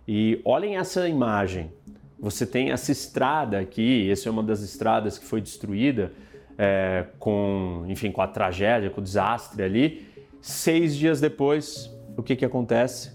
E 0.07 0.41
olhem 0.45 0.77
essa 0.77 1.09
imagem. 1.09 1.71
Você 2.19 2.47
tem 2.47 2.71
essa 2.71 2.93
estrada 2.93 3.59
aqui, 3.59 4.11
essa 4.11 4.29
é 4.29 4.33
uma 4.33 4.43
das 4.43 4.63
estradas 4.63 5.19
que 5.19 5.25
foi 5.25 5.41
destruída 5.41 6.13
é, 6.57 7.07
com, 7.19 7.85
enfim, 7.89 8.11
com 8.11 8.23
a 8.23 8.29
tragédia, 8.29 8.91
com 8.91 9.01
o 9.01 9.05
desastre 9.05 9.63
ali. 9.63 10.07
Seis 10.41 10.97
dias 10.97 11.21
depois, 11.21 11.91
o 12.17 12.23
que, 12.23 12.37
que 12.37 12.45
acontece? 12.45 13.14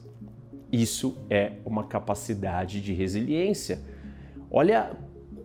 Isso 0.71 1.17
é 1.29 1.53
uma 1.65 1.83
capacidade 1.83 2.81
de 2.81 2.93
resiliência. 2.93 3.81
Olha 4.51 4.91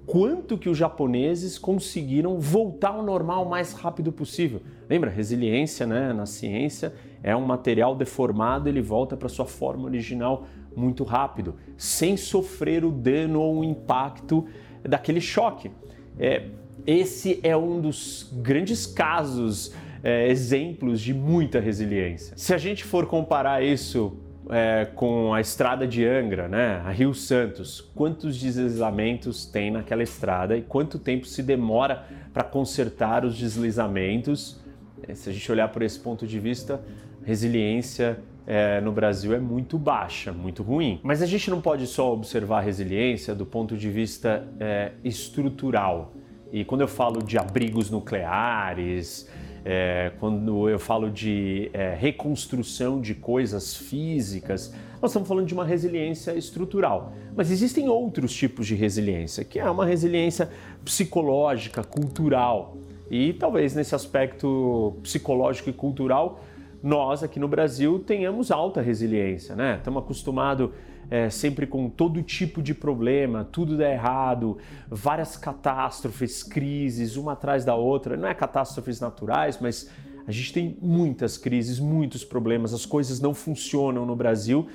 quanto 0.06 0.58
que 0.58 0.68
os 0.68 0.76
japoneses 0.76 1.58
conseguiram 1.58 2.38
voltar 2.38 2.90
ao 2.90 3.02
normal 3.02 3.46
o 3.46 3.50
mais 3.50 3.72
rápido 3.72 4.12
possível. 4.12 4.60
Lembra, 4.88 5.10
resiliência 5.10 5.86
né, 5.86 6.12
na 6.12 6.26
ciência 6.26 6.94
é 7.22 7.34
um 7.34 7.44
material 7.44 7.96
deformado, 7.96 8.68
ele 8.68 8.82
volta 8.82 9.16
para 9.16 9.28
sua 9.28 9.46
forma 9.46 9.84
original 9.84 10.46
muito 10.76 11.04
rápido, 11.04 11.54
sem 11.76 12.16
sofrer 12.16 12.84
o 12.84 12.90
dano 12.90 13.40
ou 13.40 13.60
o 13.60 13.64
impacto 13.64 14.44
daquele 14.82 15.20
choque. 15.20 15.70
É, 16.18 16.48
esse 16.86 17.40
é 17.42 17.56
um 17.56 17.80
dos 17.80 18.30
grandes 18.42 18.84
casos, 18.84 19.72
é, 20.02 20.28
exemplos 20.28 21.00
de 21.00 21.14
muita 21.14 21.60
resiliência. 21.60 22.36
Se 22.36 22.52
a 22.52 22.58
gente 22.58 22.84
for 22.84 23.06
comparar 23.06 23.62
isso 23.64 24.18
é, 24.50 24.86
com 24.94 25.32
a 25.32 25.40
estrada 25.40 25.86
de 25.86 26.04
Angra, 26.04 26.48
né, 26.48 26.82
a 26.84 26.90
Rio 26.90 27.14
Santos, 27.14 27.80
quantos 27.94 28.38
deslizamentos 28.38 29.46
tem 29.46 29.70
naquela 29.70 30.02
estrada 30.02 30.56
e 30.56 30.62
quanto 30.62 30.98
tempo 30.98 31.26
se 31.26 31.42
demora 31.42 32.04
para 32.32 32.44
consertar 32.44 33.24
os 33.24 33.36
deslizamentos? 33.36 34.60
É, 35.06 35.14
se 35.14 35.30
a 35.30 35.32
gente 35.32 35.50
olhar 35.50 35.68
por 35.68 35.82
esse 35.82 35.98
ponto 35.98 36.26
de 36.26 36.38
vista, 36.38 36.80
resiliência 37.24 38.18
é, 38.46 38.80
no 38.80 38.92
Brasil 38.92 39.34
é 39.34 39.38
muito 39.38 39.78
baixa, 39.78 40.32
muito 40.32 40.62
ruim. 40.62 41.00
Mas 41.02 41.22
a 41.22 41.26
gente 41.26 41.50
não 41.50 41.60
pode 41.60 41.86
só 41.86 42.12
observar 42.12 42.58
a 42.58 42.60
resiliência 42.60 43.34
do 43.34 43.46
ponto 43.46 43.76
de 43.76 43.90
vista 43.90 44.46
é, 44.60 44.92
estrutural. 45.02 46.12
E 46.52 46.64
quando 46.64 46.82
eu 46.82 46.88
falo 46.88 47.22
de 47.22 47.38
abrigos 47.38 47.90
nucleares, 47.90 49.28
é, 49.64 50.12
quando 50.20 50.68
eu 50.68 50.78
falo 50.78 51.10
de 51.10 51.70
é, 51.72 51.94
reconstrução 51.94 53.00
de 53.00 53.14
coisas 53.14 53.74
físicas, 53.74 54.72
nós 55.00 55.10
estamos 55.10 55.26
falando 55.26 55.46
de 55.46 55.54
uma 55.54 55.64
resiliência 55.64 56.32
estrutural. 56.32 57.12
Mas 57.34 57.50
existem 57.50 57.88
outros 57.88 58.34
tipos 58.34 58.66
de 58.66 58.74
resiliência, 58.74 59.42
que 59.42 59.58
é 59.58 59.68
uma 59.68 59.86
resiliência 59.86 60.50
psicológica, 60.84 61.82
cultural. 61.82 62.76
E 63.10 63.32
talvez 63.32 63.74
nesse 63.74 63.94
aspecto 63.94 64.96
psicológico 65.02 65.70
e 65.70 65.72
cultural, 65.72 66.40
nós 66.84 67.22
aqui 67.22 67.40
no 67.40 67.48
Brasil 67.48 67.98
tenhamos 67.98 68.50
alta 68.50 68.82
resiliência, 68.82 69.56
né? 69.56 69.76
Estamos 69.78 70.02
acostumados 70.02 70.68
é, 71.10 71.30
sempre 71.30 71.66
com 71.66 71.88
todo 71.88 72.22
tipo 72.22 72.62
de 72.62 72.74
problema, 72.74 73.42
tudo 73.50 73.78
dá 73.78 73.90
errado, 73.90 74.58
várias 74.90 75.34
catástrofes, 75.34 76.42
crises, 76.42 77.16
uma 77.16 77.32
atrás 77.32 77.64
da 77.64 77.74
outra. 77.74 78.18
Não 78.18 78.28
é 78.28 78.34
catástrofes 78.34 79.00
naturais, 79.00 79.58
mas 79.58 79.90
a 80.26 80.30
gente 80.30 80.52
tem 80.52 80.76
muitas 80.82 81.38
crises, 81.38 81.80
muitos 81.80 82.22
problemas, 82.22 82.74
as 82.74 82.84
coisas 82.84 83.18
não 83.18 83.32
funcionam 83.32 84.04
no 84.04 84.14
Brasil 84.14 84.68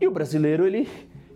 e 0.00 0.06
o 0.08 0.10
brasileiro 0.10 0.66
ele, 0.66 0.88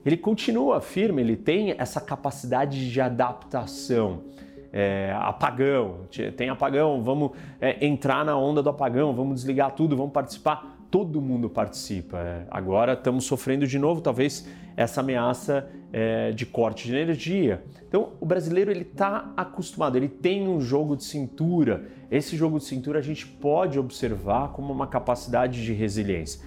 ele 0.04 0.16
continua 0.16 0.80
firme, 0.80 1.22
ele 1.22 1.36
tem 1.36 1.76
essa 1.78 2.00
capacidade 2.00 2.90
de 2.90 3.00
adaptação. 3.00 4.24
É, 4.72 5.14
apagão, 5.18 6.00
tem 6.36 6.48
apagão, 6.48 7.02
vamos 7.02 7.32
é, 7.60 7.84
entrar 7.86 8.24
na 8.24 8.36
onda 8.36 8.62
do 8.62 8.68
apagão, 8.68 9.14
vamos 9.14 9.36
desligar 9.36 9.72
tudo, 9.72 9.96
vamos 9.96 10.12
participar 10.12 10.76
todo 10.90 11.20
mundo 11.20 11.50
participa. 11.50 12.18
É, 12.18 12.46
agora 12.50 12.94
estamos 12.94 13.24
sofrendo 13.24 13.66
de 13.66 13.78
novo, 13.78 14.00
talvez, 14.00 14.48
essa 14.76 15.00
ameaça 15.00 15.68
é, 15.92 16.32
de 16.32 16.46
corte 16.46 16.86
de 16.86 16.94
energia. 16.94 17.62
Então, 17.88 18.12
o 18.20 18.26
brasileiro 18.26 18.70
ele 18.70 18.82
está 18.82 19.32
acostumado, 19.36 19.96
ele 19.96 20.08
tem 20.08 20.48
um 20.48 20.60
jogo 20.60 20.96
de 20.96 21.04
cintura. 21.04 21.84
Esse 22.10 22.36
jogo 22.36 22.58
de 22.58 22.64
cintura 22.64 22.98
a 22.98 23.02
gente 23.02 23.26
pode 23.26 23.78
observar 23.78 24.52
como 24.52 24.72
uma 24.72 24.86
capacidade 24.86 25.62
de 25.62 25.72
resiliência. 25.72 26.40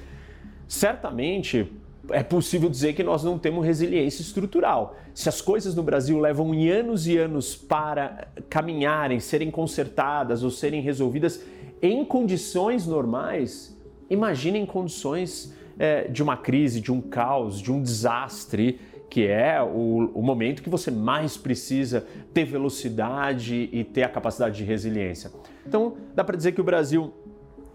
Certamente, 0.68 1.72
é 2.12 2.24
possível 2.24 2.70
dizer 2.70 2.94
que 2.94 3.04
nós 3.04 3.24
não 3.24 3.38
temos 3.38 3.66
resiliência 3.66 4.22
estrutural. 4.22 4.96
Se 5.14 5.30
as 5.30 5.42
coisas 5.42 5.76
no 5.76 5.84
Brasil 5.84 6.20
levam 6.20 6.52
anos 6.54 7.08
e 7.08 7.18
anos 7.18 7.56
para 7.56 8.28
caminharem, 8.50 9.20
serem 9.20 9.52
consertadas 9.52 10.44
ou 10.44 10.50
serem 10.50 10.82
resolvidas 10.82 11.42
em 11.82 12.04
condições 12.04 12.86
normais, 12.86 13.78
Imaginem 14.10 14.66
condições 14.66 15.54
é, 15.78 16.08
de 16.08 16.24
uma 16.24 16.36
crise, 16.36 16.82
de 16.82 16.92
um 16.92 17.00
caos, 17.00 17.62
de 17.62 17.72
um 17.72 17.82
desastre, 17.82 18.80
que 19.10 19.28
é 19.28 19.62
o, 19.62 20.12
o, 20.14 20.22
momento 20.22 20.64
que 20.64 20.70
você 20.70 20.90
mais 20.90 21.38
precisa 21.38 22.06
ter 22.34 22.44
velocidade 22.44 23.70
e 23.72 23.84
ter 23.84 24.04
a 24.04 24.10
capacidade 24.10 24.58
de 24.58 24.64
resiliência. 24.64 25.32
Então, 25.66 25.96
dá 26.16 26.24
para 26.24 26.36
dizer 26.36 26.54
que 26.54 26.62
o 26.62 26.64
Brasil 26.64 27.14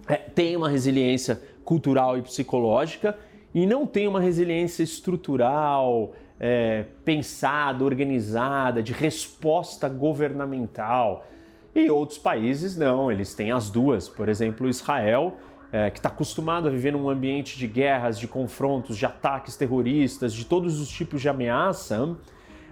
é, 0.09 0.17
tem 0.17 0.57
uma 0.57 0.69
resiliência 0.69 1.41
cultural 1.64 2.19
e 2.19 2.23
psicológica 2.23 3.17
e 3.54 3.66
não 3.66 3.87
tem 3.87 4.08
uma 4.08 4.20
resiliência 4.20 4.82
estrutural, 4.82 6.12
é, 6.40 6.84
pensada, 7.04 7.84
organizada, 7.84 8.82
de 8.82 8.92
resposta 8.92 9.88
governamental. 9.88 11.25
E 11.75 11.88
outros 11.88 12.18
países 12.18 12.76
não, 12.76 13.11
eles 13.11 13.34
têm 13.34 13.52
as 13.52 13.70
duas. 13.70 14.08
Por 14.08 14.28
exemplo, 14.28 14.68
Israel 14.68 15.37
é, 15.75 15.90
que 15.90 15.99
está 15.99 16.08
acostumado 16.08 16.68
a 16.68 16.70
viver 16.70 16.92
num 16.92 17.11
ambiente 17.11 17.58
de 17.58 17.66
guerras, 17.66 18.16
de 18.16 18.28
confrontos, 18.28 18.96
de 18.96 19.04
ataques 19.04 19.56
terroristas, 19.56 20.32
de 20.32 20.44
todos 20.44 20.80
os 20.80 20.88
tipos 20.88 21.20
de 21.20 21.28
ameaça, 21.28 22.16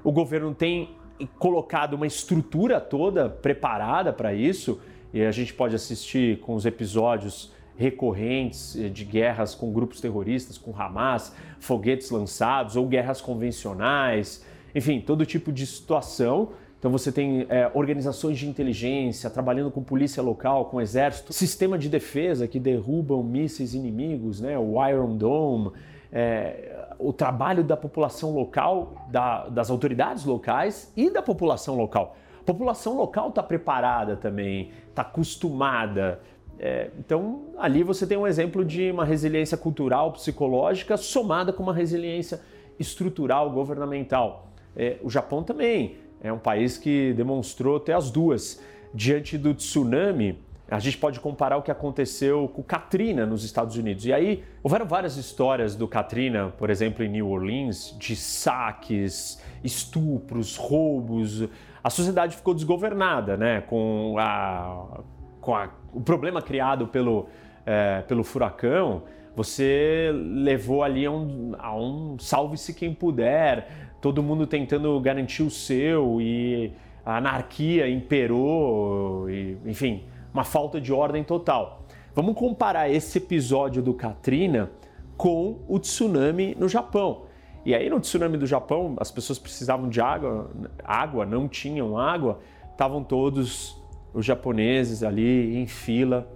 o 0.05 0.13
governo 0.13 0.55
tem 0.55 0.97
colocado 1.37 1.95
uma 1.95 2.07
estrutura 2.07 2.81
toda 2.81 3.29
preparada 3.29 4.13
para 4.13 4.33
isso, 4.33 4.81
e 5.13 5.21
a 5.21 5.33
gente 5.33 5.53
pode 5.53 5.75
assistir 5.75 6.39
com 6.41 6.55
os 6.55 6.65
episódios 6.65 7.52
recorrentes 7.77 8.77
eh, 8.77 8.89
de 8.89 9.05
guerras 9.05 9.55
com 9.55 9.73
grupos 9.73 10.01
terroristas, 10.01 10.59
com 10.59 10.75
Hamas, 10.77 11.35
foguetes 11.59 12.11
lançados 12.11 12.77
ou 12.77 12.87
guerras 12.87 13.21
convencionais, 13.21 14.45
enfim, 14.75 15.01
todo 15.01 15.27
tipo 15.27 15.53
de 15.53 15.67
situação 15.67 16.53
então 16.83 16.91
você 16.91 17.13
tem 17.13 17.47
é, 17.49 17.71
organizações 17.75 18.37
de 18.37 18.49
inteligência 18.49 19.31
trabalhando 19.31 19.71
com 19.71 19.85
polícia 19.85 20.21
local, 20.21 20.65
com 20.65 20.81
exército, 20.81 21.33
sistema 21.33 21.79
de 21.79 21.89
defesa 21.89 22.49
que 22.49 22.59
derrubam 22.59 23.23
mísseis 23.23 23.73
inimigos, 23.73 24.41
né? 24.41 24.59
o 24.59 24.85
Iron 24.89 25.17
Dome, 25.17 25.71
é, 26.13 26.89
o 26.99 27.13
trabalho 27.13 27.63
da 27.63 27.77
população 27.77 28.35
local, 28.35 29.07
da, 29.13 29.49
das 29.49 29.71
autoridades 29.71 30.25
locais 30.25 30.93
e 30.97 31.09
da 31.09 31.23
população 31.23 31.77
local. 31.77 32.17
A 32.41 32.45
população 32.45 32.97
local 32.97 33.29
está 33.29 33.45
preparada 33.45 34.17
também, 34.17 34.73
está 34.89 35.03
acostumada. 35.03 36.19
É, 36.59 36.91
então, 36.99 37.47
ali 37.59 37.83
você 37.83 38.07
tem 38.07 38.17
um 38.17 38.27
exemplo 38.27 38.65
de 38.65 38.91
uma 38.91 39.05
resiliência 39.05 39.57
cultural, 39.57 40.13
psicológica, 40.13 40.97
somada 40.97 41.53
com 41.53 41.63
uma 41.63 41.75
resiliência 41.75 42.41
estrutural, 42.79 43.51
governamental. 43.51 44.49
É, 44.77 44.97
o 45.03 45.11
Japão 45.11 45.43
também 45.43 45.97
é 46.23 46.33
um 46.33 46.39
país 46.39 46.79
que 46.79 47.13
demonstrou 47.15 47.77
até 47.77 47.93
as 47.93 48.11
duas. 48.11 48.63
Diante 48.95 49.39
do 49.39 49.55
tsunami, 49.55 50.39
a 50.71 50.79
gente 50.79 50.97
pode 50.97 51.21
comparar 51.21 51.57
o 51.57 51.63
que 51.63 51.71
aconteceu 51.71 52.49
com 52.49 52.63
Katrina 52.63 53.27
nos 53.27 53.45
Estados 53.45 53.77
Unidos. 53.77 54.07
E 54.07 54.13
aí 54.13 54.43
houveram 54.63 54.87
várias 54.87 55.17
histórias 55.17 55.75
do 55.77 55.87
Katrina, 55.87 56.53
por 56.57 56.71
exemplo, 56.71 57.05
em 57.05 57.09
New 57.09 57.29
Orleans, 57.29 57.95
de 57.99 58.17
saques, 58.17 59.43
estupros, 59.63 60.57
roubos. 60.57 61.47
A 61.85 61.91
sociedade 61.91 62.37
ficou 62.37 62.55
desgovernada, 62.55 63.37
né? 63.37 63.61
Com, 63.63 64.15
a, 64.19 65.01
com 65.43 65.55
a, 65.55 65.69
o 65.93 66.01
problema 66.01 66.41
criado 66.41 66.87
pelo, 66.87 67.27
é, 67.67 68.01
pelo 68.03 68.25
furacão. 68.25 69.03
Você 69.37 70.11
levou 70.15 70.83
ali 70.83 71.05
a 71.05 71.11
um, 71.11 71.55
a 71.59 71.77
um 71.77 72.17
salve-se 72.19 72.73
quem 72.73 72.95
puder, 72.95 73.91
todo 74.01 74.23
mundo 74.23 74.47
tentando 74.47 74.99
garantir 75.01 75.43
o 75.43 75.51
seu 75.51 76.21
e 76.21 76.73
a 77.05 77.17
anarquia 77.17 77.89
imperou, 77.91 79.29
e, 79.29 79.59
enfim, 79.67 80.05
uma 80.33 80.45
falta 80.45 80.81
de 80.81 80.93
ordem 80.93 81.25
total. 81.25 81.83
Vamos 82.15 82.37
comparar 82.37 82.91
esse 82.91 83.19
episódio 83.19 83.83
do 83.83 83.95
Katrina 83.95 84.71
com 85.17 85.61
o 85.67 85.79
tsunami 85.79 86.55
no 86.59 86.69
Japão. 86.69 87.23
E 87.65 87.75
aí 87.75 87.89
no 87.89 87.99
tsunami 88.01 88.37
do 88.37 88.47
Japão, 88.47 88.97
as 88.99 89.11
pessoas 89.11 89.39
precisavam 89.39 89.89
de 89.89 90.01
água, 90.01 90.51
água, 90.85 91.25
não 91.25 91.49
tinham 91.49 91.97
água, 91.97 92.41
estavam 92.71 93.03
todos 93.03 93.82
os 94.13 94.25
japoneses 94.25 95.03
ali 95.03 95.57
em 95.57 95.67
fila, 95.67 96.31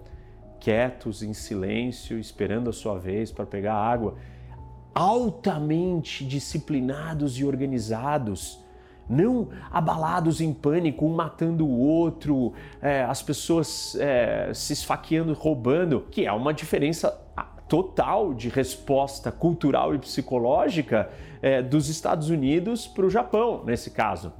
quietos, 0.59 1.21
em 1.21 1.33
silêncio, 1.33 2.17
esperando 2.17 2.69
a 2.69 2.73
sua 2.73 2.97
vez 2.97 3.31
para 3.31 3.45
pegar 3.45 3.75
água 3.75 4.15
altamente 4.97 6.25
disciplinados 6.25 7.37
e 7.37 7.45
organizados, 7.45 8.59
não 9.07 9.49
abalados 9.69 10.41
em 10.41 10.51
pânico, 10.51 11.05
um 11.05 11.13
matando 11.13 11.67
o 11.67 11.79
outro, 11.79 12.53
é, 12.81 13.03
as 13.03 13.21
pessoas 13.21 13.95
é, 13.99 14.51
se 14.55 14.73
esfaqueando, 14.73 15.33
roubando, 15.33 16.01
que 16.09 16.25
é 16.25 16.31
uma 16.31 16.51
diferença 16.51 17.11
total 17.67 18.33
de 18.33 18.49
resposta 18.49 19.31
cultural 19.31 19.93
e 19.93 19.99
psicológica 19.99 21.09
é, 21.43 21.61
dos 21.61 21.89
Estados 21.89 22.31
Unidos 22.31 22.87
para 22.87 23.05
o 23.05 23.09
Japão, 23.09 23.63
nesse 23.63 23.91
caso. 23.91 24.33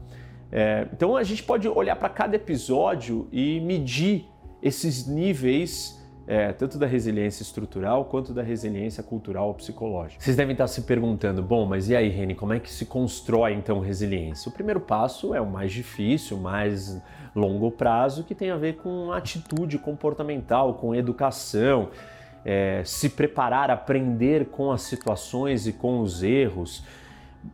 É, 0.51 0.87
então 0.93 1.15
a 1.15 1.23
gente 1.23 1.43
pode 1.43 1.67
olhar 1.67 1.95
para 1.95 2.09
cada 2.09 2.35
episódio 2.35 3.27
e 3.31 3.59
medir 3.59 4.25
esses 4.61 5.07
níveis 5.07 5.97
é, 6.27 6.51
tanto 6.51 6.77
da 6.77 6.85
resiliência 6.85 7.41
estrutural 7.41 8.03
quanto 8.05 8.33
da 8.33 8.43
resiliência 8.43 9.01
cultural 9.01 9.47
ou 9.47 9.53
psicológica. 9.53 10.21
Vocês 10.21 10.35
devem 10.35 10.51
estar 10.51 10.67
se 10.67 10.81
perguntando, 10.81 11.41
bom, 11.41 11.65
mas 11.65 11.89
e 11.89 11.95
aí, 11.95 12.09
Reni, 12.09 12.35
como 12.35 12.51
é 12.51 12.59
que 12.59 12.69
se 12.69 12.85
constrói 12.85 13.53
então 13.53 13.79
resiliência? 13.79 14.49
O 14.49 14.51
primeiro 14.51 14.81
passo 14.81 15.33
é 15.33 15.39
o 15.39 15.49
mais 15.49 15.71
difícil, 15.71 16.37
mais 16.37 17.01
longo 17.33 17.71
prazo, 17.71 18.25
que 18.25 18.35
tem 18.35 18.51
a 18.51 18.57
ver 18.57 18.75
com 18.75 19.11
atitude 19.13 19.77
comportamental, 19.77 20.73
com 20.73 20.93
educação, 20.93 21.89
é, 22.43 22.81
se 22.83 23.09
preparar, 23.09 23.71
aprender 23.71 24.47
com 24.47 24.69
as 24.71 24.81
situações 24.81 25.65
e 25.65 25.71
com 25.71 26.01
os 26.01 26.23
erros. 26.23 26.83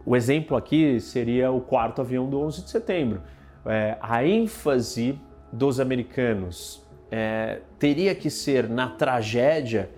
O 0.06 0.16
exemplo 0.16 0.58
aqui 0.58 1.00
seria 1.00 1.52
o 1.52 1.62
quarto 1.62 2.02
avião 2.02 2.30
do 2.30 2.40
11 2.40 2.64
de 2.64 2.70
setembro. 2.70 3.22
É, 3.66 3.98
a 4.02 4.26
ênfase 4.26 5.20
dos 5.52 5.80
americanos 5.80 6.86
é, 7.12 7.62
teria 7.78 8.14
que 8.16 8.30
ser 8.30 8.68
na 8.68 8.90
tragédia 8.90 9.90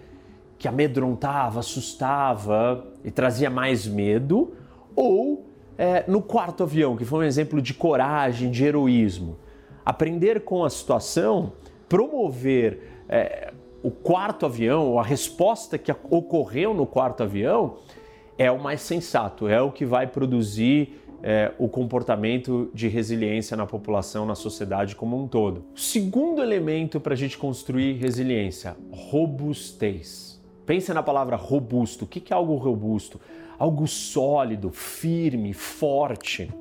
que 0.58 0.68
amedrontava, 0.68 1.60
assustava 1.60 2.86
e 3.04 3.12
trazia 3.12 3.50
mais 3.50 3.88
medo, 3.88 4.54
ou 4.96 5.46
é, 5.78 6.04
no 6.08 6.22
quarto 6.22 6.64
avião, 6.64 6.96
que 6.96 7.06
foi 7.06 7.20
um 7.20 7.28
exemplo 7.28 7.62
de 7.62 7.74
coragem, 7.74 8.50
de 8.50 8.64
heroísmo. 8.64 9.38
Aprender 9.86 10.42
com 10.42 10.64
a 10.64 10.70
situação, 10.70 11.54
promover 11.88 13.04
é, 13.10 13.54
o 13.84 13.92
quarto 13.92 14.46
avião, 14.46 14.98
a 14.98 15.04
resposta 15.04 15.78
que 15.78 15.94
ocorreu 16.10 16.74
no 16.74 16.86
quarto 16.86 17.24
avião, 17.24 17.78
é 18.38 18.52
o 18.52 18.62
mais 18.62 18.82
sensato, 18.82 19.48
é 19.48 19.62
o 19.62 19.72
que 19.72 19.86
vai 19.86 20.08
produzir 20.08 21.02
é, 21.24 21.52
o 21.58 21.68
comportamento 21.68 22.70
de 22.74 22.88
resiliência 22.88 23.58
na 23.58 23.66
população, 23.66 24.26
na 24.26 24.36
sociedade 24.36 24.96
como 24.96 25.20
um 25.20 25.28
todo. 25.28 25.66
Segundo 25.74 26.42
elemento 26.42 27.00
para 27.00 27.14
a 27.14 27.18
gente 27.18 27.38
construir 27.38 27.94
resiliência: 27.94 28.78
robustez. 28.92 30.40
Pensa 30.66 30.94
na 30.94 31.04
palavra 31.04 31.36
robusto. 31.36 32.06
O 32.06 32.08
que 32.08 32.34
é 32.34 32.36
algo 32.36 32.56
robusto? 32.56 33.20
Algo 33.58 33.88
sólido, 33.88 34.70
firme, 34.72 35.54
forte. 35.54 36.52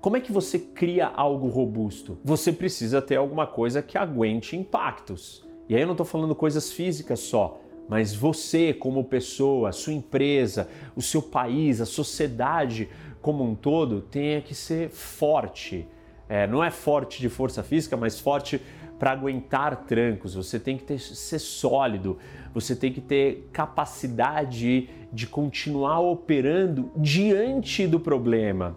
Como 0.00 0.16
é 0.16 0.20
que 0.20 0.32
você 0.32 0.58
cria 0.58 1.06
algo 1.06 1.48
robusto? 1.48 2.18
Você 2.24 2.52
precisa 2.52 3.00
ter 3.00 3.16
alguma 3.16 3.46
coisa 3.46 3.80
que 3.80 3.96
aguente 3.96 4.56
impactos. 4.56 5.44
E 5.68 5.76
aí 5.76 5.80
eu 5.82 5.86
não 5.86 5.94
estou 5.94 6.04
falando 6.04 6.34
coisas 6.34 6.72
físicas 6.72 7.20
só, 7.20 7.60
mas 7.88 8.14
você, 8.14 8.72
como 8.72 9.04
pessoa, 9.04 9.72
sua 9.72 9.92
empresa, 9.92 10.68
o 10.96 11.02
seu 11.02 11.20
país, 11.20 11.80
a 11.80 11.86
sociedade 11.86 12.88
como 13.20 13.44
um 13.44 13.54
todo 13.54 14.00
tenha 14.00 14.40
que 14.40 14.54
ser 14.54 14.90
forte. 14.90 15.86
É, 16.28 16.46
não 16.46 16.62
é 16.62 16.70
forte 16.70 17.20
de 17.20 17.28
força 17.28 17.62
física, 17.62 17.96
mas 17.96 18.18
forte 18.18 18.60
para 18.98 19.12
aguentar 19.12 19.84
trancos. 19.84 20.34
Você 20.34 20.58
tem 20.58 20.76
que 20.76 20.84
ter, 20.84 20.98
ser 20.98 21.38
sólido, 21.38 22.18
você 22.54 22.74
tem 22.74 22.92
que 22.92 23.00
ter 23.00 23.48
capacidade 23.52 24.88
de 25.12 25.26
continuar 25.26 26.00
operando 26.00 26.90
diante 26.96 27.86
do 27.86 27.98
problema. 27.98 28.76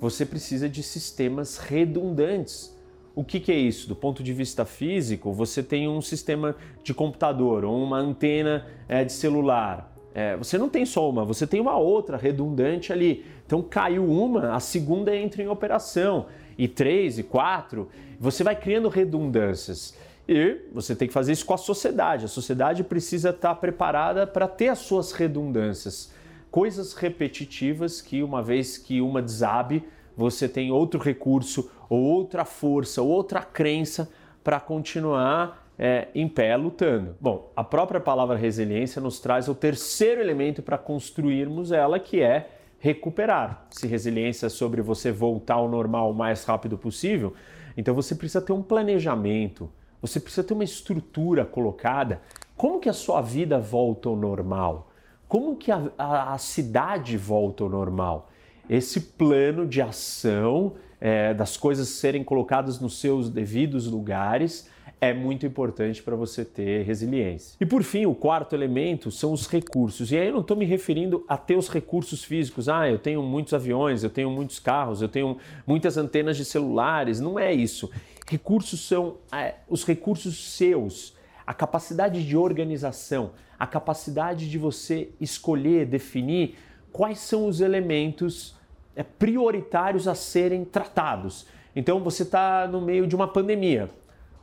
Você 0.00 0.26
precisa 0.26 0.68
de 0.68 0.82
sistemas 0.82 1.58
redundantes. 1.58 2.71
O 3.14 3.22
que, 3.22 3.38
que, 3.40 3.52
é 3.52 3.56
isso? 3.56 3.86
Do 3.88 3.94
ponto 3.94 4.22
de 4.22 4.32
vista 4.32 4.64
físico, 4.64 5.32
você 5.32 5.62
tem 5.62 5.86
um 5.86 6.00
sistema 6.00 6.56
de 6.82 6.94
computador 6.94 7.64
ou 7.64 7.82
uma 7.82 7.98
antena 7.98 8.66
é, 8.88 9.04
de 9.04 9.12
celular. 9.12 9.92
É, 10.14 10.36
você 10.36 10.56
não 10.56 10.68
tem 10.68 10.84
só 10.86 11.08
uma, 11.08 11.24
você 11.24 11.46
tem 11.46 11.60
uma 11.60 11.76
outra 11.76 12.16
redundante 12.16 12.92
ali. 12.92 13.24
Então 13.46 13.62
caiu 13.62 14.04
uma, 14.04 14.54
a 14.54 14.60
segunda 14.60 15.14
entra 15.14 15.42
em 15.42 15.48
operação. 15.48 16.26
E 16.56 16.66
três 16.68 17.18
e 17.18 17.22
quatro, 17.22 17.88
você 18.18 18.42
vai 18.42 18.56
criando 18.56 18.88
redundâncias. 18.88 19.94
E 20.28 20.58
você 20.72 20.94
tem 20.94 21.08
que 21.08 21.14
fazer 21.14 21.32
isso 21.32 21.44
com 21.44 21.54
a 21.54 21.58
sociedade. 21.58 22.24
A 22.24 22.28
sociedade 22.28 22.84
precisa 22.84 23.30
estar 23.30 23.54
preparada 23.56 24.26
para 24.26 24.48
ter 24.48 24.68
as 24.68 24.78
suas 24.78 25.12
redundâncias. 25.12 26.12
Coisas 26.50 26.94
repetitivas 26.94 28.00
que, 28.00 28.22
uma 28.22 28.42
vez 28.42 28.78
que 28.78 29.00
uma 29.00 29.20
desabe, 29.20 29.84
você 30.16 30.48
tem 30.48 30.70
outro 30.70 31.00
recurso, 31.00 31.70
ou 31.92 32.00
outra 32.00 32.46
força, 32.46 33.02
ou 33.02 33.08
outra 33.10 33.42
crença 33.42 34.08
para 34.42 34.58
continuar 34.58 35.68
é, 35.78 36.08
em 36.14 36.26
pé 36.26 36.56
lutando. 36.56 37.14
Bom, 37.20 37.52
a 37.54 37.62
própria 37.62 38.00
palavra 38.00 38.34
resiliência 38.34 38.98
nos 38.98 39.20
traz 39.20 39.46
o 39.46 39.54
terceiro 39.54 40.18
elemento 40.18 40.62
para 40.62 40.78
construirmos 40.78 41.70
ela, 41.70 42.00
que 42.00 42.22
é 42.22 42.48
recuperar. 42.78 43.66
Se 43.68 43.86
resiliência 43.86 44.46
é 44.46 44.48
sobre 44.48 44.80
você 44.80 45.12
voltar 45.12 45.56
ao 45.56 45.68
normal 45.68 46.12
o 46.12 46.14
mais 46.14 46.44
rápido 46.44 46.78
possível, 46.78 47.34
então 47.76 47.94
você 47.94 48.14
precisa 48.14 48.40
ter 48.40 48.54
um 48.54 48.62
planejamento, 48.62 49.70
você 50.00 50.18
precisa 50.18 50.42
ter 50.42 50.54
uma 50.54 50.64
estrutura 50.64 51.44
colocada. 51.44 52.22
Como 52.56 52.80
que 52.80 52.88
a 52.88 52.94
sua 52.94 53.20
vida 53.20 53.58
volta 53.58 54.08
ao 54.08 54.16
normal? 54.16 54.90
Como 55.28 55.56
que 55.56 55.70
a, 55.70 55.90
a, 55.98 56.32
a 56.32 56.38
cidade 56.38 57.18
volta 57.18 57.62
ao 57.64 57.68
normal? 57.68 58.30
Esse 58.66 58.98
plano 58.98 59.66
de 59.66 59.82
ação, 59.82 60.72
é, 61.04 61.34
das 61.34 61.56
coisas 61.56 61.88
serem 61.88 62.22
colocadas 62.22 62.78
nos 62.78 63.00
seus 63.00 63.28
devidos 63.28 63.88
lugares, 63.88 64.70
é 65.00 65.12
muito 65.12 65.44
importante 65.44 66.00
para 66.00 66.14
você 66.14 66.44
ter 66.44 66.84
resiliência. 66.84 67.56
E 67.60 67.66
por 67.66 67.82
fim, 67.82 68.06
o 68.06 68.14
quarto 68.14 68.54
elemento 68.54 69.10
são 69.10 69.32
os 69.32 69.48
recursos. 69.48 70.12
E 70.12 70.16
aí 70.16 70.28
eu 70.28 70.34
não 70.34 70.42
estou 70.42 70.56
me 70.56 70.64
referindo 70.64 71.24
a 71.28 71.36
ter 71.36 71.56
os 71.56 71.68
recursos 71.68 72.22
físicos. 72.22 72.68
Ah, 72.68 72.88
eu 72.88 73.00
tenho 73.00 73.20
muitos 73.20 73.52
aviões, 73.52 74.04
eu 74.04 74.10
tenho 74.10 74.30
muitos 74.30 74.60
carros, 74.60 75.02
eu 75.02 75.08
tenho 75.08 75.38
muitas 75.66 75.96
antenas 75.96 76.36
de 76.36 76.44
celulares. 76.44 77.18
Não 77.18 77.36
é 77.36 77.52
isso. 77.52 77.90
Recursos 78.28 78.86
são 78.86 79.16
é, 79.32 79.56
os 79.68 79.84
recursos 79.84 80.54
seus, 80.54 81.16
a 81.44 81.52
capacidade 81.52 82.24
de 82.24 82.36
organização, 82.36 83.32
a 83.58 83.66
capacidade 83.66 84.48
de 84.48 84.56
você 84.56 85.08
escolher, 85.20 85.84
definir 85.84 86.54
quais 86.92 87.18
são 87.18 87.48
os 87.48 87.60
elementos 87.60 88.54
é, 88.94 89.02
prioritários 89.02 90.06
a 90.06 90.14
serem 90.14 90.64
tratados. 90.64 91.46
Então 91.74 92.00
você 92.00 92.22
está 92.22 92.66
no 92.66 92.80
meio 92.80 93.06
de 93.06 93.16
uma 93.16 93.28
pandemia 93.28 93.88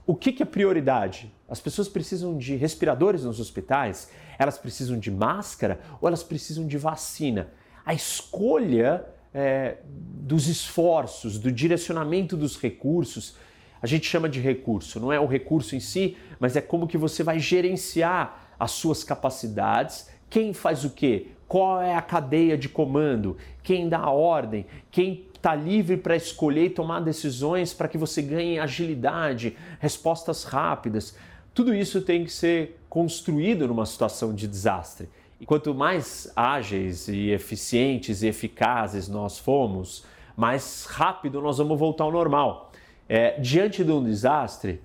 o 0.09 0.15
que, 0.15 0.31
que 0.31 0.41
é 0.41 0.45
prioridade? 0.45 1.31
As 1.47 1.59
pessoas 1.59 1.87
precisam 1.87 2.35
de 2.35 2.55
respiradores 2.55 3.25
nos 3.25 3.39
hospitais? 3.39 4.09
Elas 4.39 4.57
precisam 4.57 4.97
de 4.97 5.11
máscara 5.11 5.79
ou 6.01 6.07
elas 6.07 6.23
precisam 6.23 6.65
de 6.65 6.79
vacina? 6.79 7.49
A 7.85 7.93
escolha 7.93 9.05
é, 9.31 9.77
dos 9.85 10.47
esforços, 10.47 11.37
do 11.37 11.51
direcionamento 11.51 12.35
dos 12.35 12.59
recursos, 12.59 13.35
a 13.79 13.85
gente 13.85 14.07
chama 14.07 14.27
de 14.27 14.39
recurso, 14.39 14.99
não 14.99 15.13
é 15.13 15.19
o 15.19 15.27
recurso 15.27 15.75
em 15.75 15.79
si, 15.79 16.17
mas 16.39 16.55
é 16.55 16.61
como 16.61 16.87
que 16.87 16.97
você 16.97 17.21
vai 17.21 17.37
gerenciar 17.37 18.55
as 18.59 18.71
suas 18.71 19.03
capacidades, 19.03 20.09
quem 20.27 20.53
faz 20.53 20.83
o 20.83 20.89
quê, 20.89 21.27
qual 21.49 21.81
é 21.81 21.95
a 21.95 22.01
cadeia 22.01 22.55
de 22.55 22.69
comando, 22.69 23.35
quem 23.63 23.89
dá 23.89 23.97
a 23.97 24.11
ordem, 24.11 24.67
quem 24.91 25.25
está 25.33 25.55
livre 25.55 25.97
para 25.97 26.15
escolher 26.15 26.65
e 26.65 26.69
tomar 26.69 26.99
decisões 26.99 27.73
para 27.73 27.87
que 27.87 27.97
você 27.97 28.21
ganhe 28.21 28.59
agilidade, 28.59 29.57
respostas 29.79 30.43
rápidas. 30.43 31.17
Tudo 31.51 31.73
isso 31.73 32.01
tem 32.01 32.23
que 32.23 32.31
ser 32.31 32.79
construído 32.87 33.67
numa 33.67 33.87
situação 33.87 34.31
de 34.31 34.47
desastre. 34.47 35.09
E 35.41 35.45
quanto 35.45 35.73
mais 35.73 36.31
ágeis 36.35 37.07
e 37.07 37.31
eficientes 37.31 38.21
e 38.21 38.27
eficazes 38.27 39.07
nós 39.07 39.39
formos, 39.39 40.05
mais 40.37 40.85
rápido 40.85 41.41
nós 41.41 41.57
vamos 41.57 41.79
voltar 41.79 42.03
ao 42.03 42.11
normal. 42.11 42.71
É, 43.07 43.39
diante 43.39 43.83
de 43.83 43.91
um 43.91 44.03
desastre, 44.03 44.79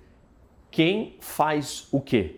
quem 0.71 1.15
faz 1.19 1.87
o 1.91 2.01
quê? 2.01 2.37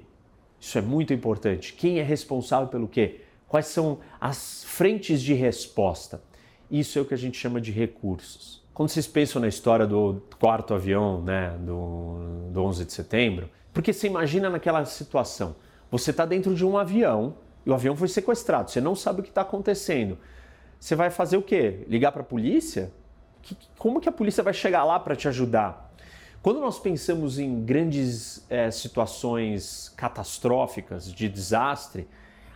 Isso 0.60 0.78
é 0.78 0.82
muito 0.82 1.14
importante. 1.14 1.72
Quem 1.72 2.00
é 2.00 2.04
responsável 2.04 2.68
pelo 2.68 2.90
quê? 2.90 3.22
Quais 3.48 3.68
são 3.68 4.00
as 4.20 4.64
frentes 4.66 5.22
de 5.22 5.34
resposta? 5.34 6.22
Isso 6.70 7.00
é 7.00 7.02
o 7.02 7.06
que 7.06 7.14
a 7.14 7.18
gente 7.18 7.38
chama 7.38 7.62
de 7.62 7.72
recursos. 7.72 8.62
Quando 8.74 8.90
vocês 8.90 9.08
pensam 9.08 9.42
na 9.42 9.48
história 9.48 9.88
do 9.88 10.22
quarto 10.40 10.74
avião, 10.74 11.22
né, 11.22 11.56
do, 11.60 12.50
do 12.52 12.64
11 12.64 12.86
de 12.86 12.94
setembro, 12.94 13.50
porque 13.74 13.94
você 13.94 14.08
imagina 14.08 14.50
naquela 14.50 14.84
situação, 14.86 15.56
você 15.90 16.12
está 16.12 16.26
dentro 16.26 16.54
de 16.54 16.66
um 16.66 16.78
avião 16.78 17.36
e 17.66 17.70
o 17.70 17.74
avião 17.74 17.96
foi 17.96 18.08
sequestrado, 18.08 18.70
você 18.70 18.82
não 18.82 18.96
sabe 18.96 19.22
o 19.22 19.24
que 19.24 19.30
está 19.30 19.42
acontecendo. 19.42 20.18
Você 20.80 20.96
vai 20.96 21.10
fazer 21.10 21.38
o 21.38 21.42
quê? 21.42 21.86
Ligar 21.88 22.12
para 22.12 22.22
a 22.22 22.26
polícia? 22.26 22.92
Que, 23.42 23.58
como 23.78 24.00
que 24.00 24.10
a 24.10 24.12
polícia 24.12 24.44
vai 24.44 24.54
chegar 24.54 24.84
lá 24.84 25.00
para 25.00 25.16
te 25.16 25.28
ajudar? 25.28 25.92
Quando 26.42 26.60
nós 26.60 26.80
pensamos 26.80 27.40
em 27.40 27.64
grandes 27.66 28.46
é, 28.50 28.70
situações 28.70 29.92
catastróficas, 29.98 31.12
de 31.12 31.28
desastre, 31.28 32.08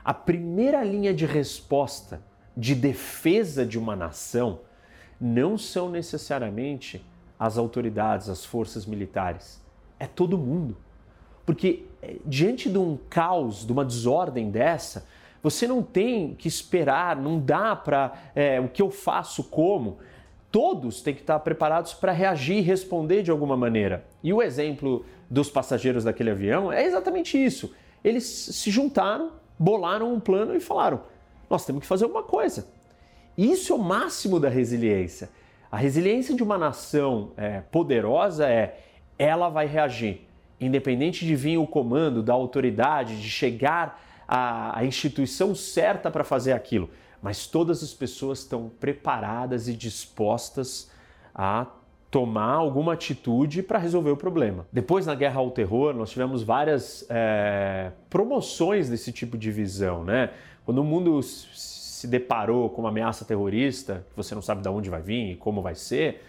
a 0.04 0.14
primeira 0.14 0.84
linha 0.84 1.14
de 1.14 1.26
resposta 1.26 2.22
de 2.56 2.76
defesa 2.76 3.66
de 3.66 3.78
uma 3.78 3.96
nação 3.96 4.60
não 5.20 5.58
são 5.58 5.90
necessariamente 5.90 7.06
as 7.40 7.58
autoridades, 7.58 8.30
as 8.30 8.44
forças 8.44 8.86
militares. 8.86 9.62
É 10.00 10.08
todo 10.08 10.38
mundo. 10.38 10.78
Porque 11.46 11.86
eh, 12.02 12.18
diante 12.26 12.70
de 12.70 12.78
um 12.78 12.98
caos, 13.10 13.66
de 13.66 13.72
uma 13.72 13.86
desordem 13.86 14.50
dessa, 14.50 15.06
você 15.42 15.68
não 15.68 15.82
tem 15.82 16.36
que 16.36 16.48
esperar, 16.48 17.16
não 17.16 17.40
dá 17.40 17.76
para 17.76 18.14
é, 18.36 18.60
o 18.60 18.68
que 18.68 18.82
eu 18.82 18.92
faço 18.92 19.44
como. 19.46 19.98
Todos 20.52 21.02
têm 21.02 21.16
que 21.16 21.22
estar 21.22 21.40
preparados 21.40 21.94
para 21.94 22.12
reagir 22.12 22.58
e 22.58 22.62
responder 22.62 23.24
de 23.24 23.32
alguma 23.32 23.58
maneira. 23.58 24.06
E 24.24 24.34
o 24.34 24.42
exemplo 24.42 25.06
dos 25.30 25.50
passageiros 25.50 26.04
daquele 26.04 26.30
avião 26.30 26.72
é 26.72 26.86
exatamente 26.86 27.44
isso. 27.44 27.74
Eles 28.04 28.24
se 28.24 28.70
juntaram, 28.70 29.32
bolaram 29.62 30.12
um 30.12 30.20
plano 30.20 30.56
e 30.56 30.60
falaram: 30.60 31.02
nós 31.48 31.64
temos 31.66 31.82
que 31.82 31.88
fazer 31.88 32.06
alguma 32.06 32.24
coisa. 32.24 32.68
Isso 33.38 33.72
é 33.72 33.76
o 33.76 33.80
máximo 33.80 34.40
da 34.40 34.50
resiliência. 34.50 35.30
A 35.72 35.78
resiliência 35.78 36.36
de 36.36 36.42
uma 36.42 36.58
nação 36.58 37.32
é, 37.38 37.62
poderosa 37.62 38.50
é 38.50 38.80
ela 39.18 39.50
vai 39.50 39.68
reagir, 39.68 40.28
independente 40.60 41.26
de 41.26 41.36
vir 41.36 41.58
o 41.58 41.68
comando 41.68 42.24
da 42.24 42.34
autoridade, 42.34 43.22
de 43.22 43.30
chegar 43.30 44.02
à, 44.28 44.80
à 44.80 44.84
instituição 44.84 45.54
certa 45.54 46.10
para 46.10 46.24
fazer 46.24 46.54
aquilo. 46.54 46.90
Mas 47.22 47.46
todas 47.46 47.84
as 47.84 47.94
pessoas 47.94 48.40
estão 48.40 48.72
preparadas 48.80 49.68
e 49.68 49.74
dispostas 49.74 50.90
a 51.36 51.68
tomar 52.12 52.56
alguma 52.56 52.94
atitude 52.94 53.64
para 53.64 53.80
resolver 53.80 54.12
o 54.12 54.18
problema. 54.18 54.68
Depois, 54.72 55.06
na 55.06 55.16
guerra 55.16 55.40
ao 55.40 55.50
terror, 55.50 55.94
nós 55.94 56.12
tivemos 56.12 56.44
várias 56.44 57.06
é, 57.10 57.92
promoções 58.10 58.90
desse 58.90 59.14
tipo 59.14 59.38
de 59.38 59.50
visão, 59.50 60.04
né? 60.04 60.30
Quando 60.66 60.80
o 60.80 60.84
mundo 60.84 61.24
se 61.24 62.06
deparou 62.08 62.70
com 62.70 62.82
uma 62.82 62.90
ameaça 62.90 63.24
terrorista, 63.24 64.06
que 64.10 64.18
você 64.18 64.36
não 64.36 64.42
sabe 64.42 64.62
de 64.62 64.68
onde 64.68 64.90
vai 64.90 65.02
vir 65.02 65.32
e 65.32 65.36
como 65.38 65.62
vai 65.62 65.74
ser, 65.74 66.22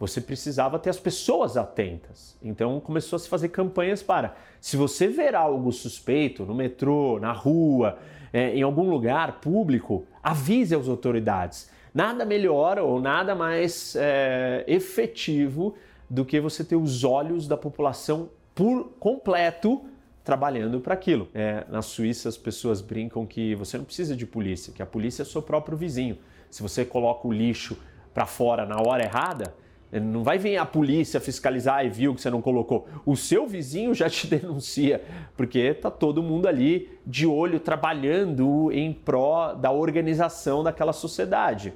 você 0.00 0.20
precisava 0.20 0.78
ter 0.78 0.88
as 0.90 0.98
pessoas 0.98 1.56
atentas. 1.56 2.36
Então 2.42 2.80
começou 2.80 3.16
a 3.16 3.20
se 3.20 3.28
fazer 3.28 3.50
campanhas 3.50 4.02
para, 4.02 4.36
se 4.58 4.76
você 4.76 5.06
ver 5.06 5.34
algo 5.34 5.70
suspeito 5.70 6.44
no 6.44 6.54
metrô, 6.54 7.18
na 7.20 7.32
rua, 7.32 7.98
é, 8.32 8.54
em 8.54 8.62
algum 8.62 8.88
lugar 8.88 9.40
público, 9.40 10.06
avise 10.22 10.74
as 10.74 10.88
autoridades. 10.88 11.70
Nada 11.96 12.26
melhor 12.26 12.78
ou 12.78 13.00
nada 13.00 13.34
mais 13.34 13.96
é, 13.96 14.62
efetivo 14.68 15.74
do 16.10 16.26
que 16.26 16.38
você 16.38 16.62
ter 16.62 16.76
os 16.76 17.04
olhos 17.04 17.48
da 17.48 17.56
população 17.56 18.28
por 18.54 18.90
completo 19.00 19.82
trabalhando 20.22 20.78
para 20.78 20.92
aquilo. 20.92 21.26
É, 21.32 21.64
na 21.70 21.80
Suíça 21.80 22.28
as 22.28 22.36
pessoas 22.36 22.82
brincam 22.82 23.24
que 23.24 23.54
você 23.54 23.78
não 23.78 23.86
precisa 23.86 24.14
de 24.14 24.26
polícia, 24.26 24.74
que 24.74 24.82
a 24.82 24.86
polícia 24.86 25.22
é 25.22 25.24
seu 25.24 25.40
próprio 25.40 25.74
vizinho. 25.74 26.18
Se 26.50 26.62
você 26.62 26.84
coloca 26.84 27.26
o 27.26 27.32
lixo 27.32 27.78
para 28.12 28.26
fora 28.26 28.66
na 28.66 28.76
hora 28.76 29.02
errada, 29.02 29.54
não 29.90 30.22
vai 30.22 30.36
vir 30.36 30.56
a 30.56 30.66
polícia 30.66 31.20
fiscalizar 31.20 31.84
e 31.84 31.88
viu 31.88 32.14
que 32.14 32.20
você 32.20 32.30
não 32.30 32.42
colocou. 32.42 32.88
O 33.04 33.16
seu 33.16 33.46
vizinho 33.46 33.94
já 33.94 34.10
te 34.10 34.26
denuncia, 34.28 35.02
porque 35.36 35.72
tá 35.74 35.90
todo 35.90 36.22
mundo 36.22 36.46
ali 36.46 36.90
de 37.06 37.26
olho 37.26 37.60
trabalhando 37.60 38.70
em 38.72 38.92
pró 38.92 39.54
da 39.54 39.70
organização 39.70 40.62
daquela 40.62 40.92
sociedade. 40.92 41.72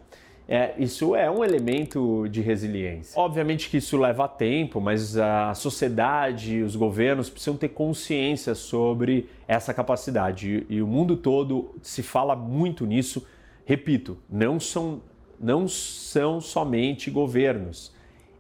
É, 0.52 0.74
isso 0.78 1.14
é 1.14 1.30
um 1.30 1.44
elemento 1.44 2.26
de 2.28 2.40
resiliência. 2.40 3.12
Obviamente 3.16 3.70
que 3.70 3.76
isso 3.76 3.96
leva 3.96 4.26
tempo, 4.26 4.80
mas 4.80 5.16
a 5.16 5.54
sociedade, 5.54 6.60
os 6.60 6.74
governos 6.74 7.30
precisam 7.30 7.56
ter 7.56 7.68
consciência 7.68 8.52
sobre 8.56 9.28
essa 9.46 9.72
capacidade. 9.72 10.66
E, 10.68 10.74
e 10.74 10.82
o 10.82 10.88
mundo 10.88 11.16
todo 11.16 11.76
se 11.82 12.02
fala 12.02 12.34
muito 12.34 12.84
nisso. 12.84 13.24
Repito, 13.64 14.18
não 14.28 14.58
são, 14.58 15.00
não 15.38 15.68
são 15.68 16.40
somente 16.40 17.12
governos, 17.12 17.94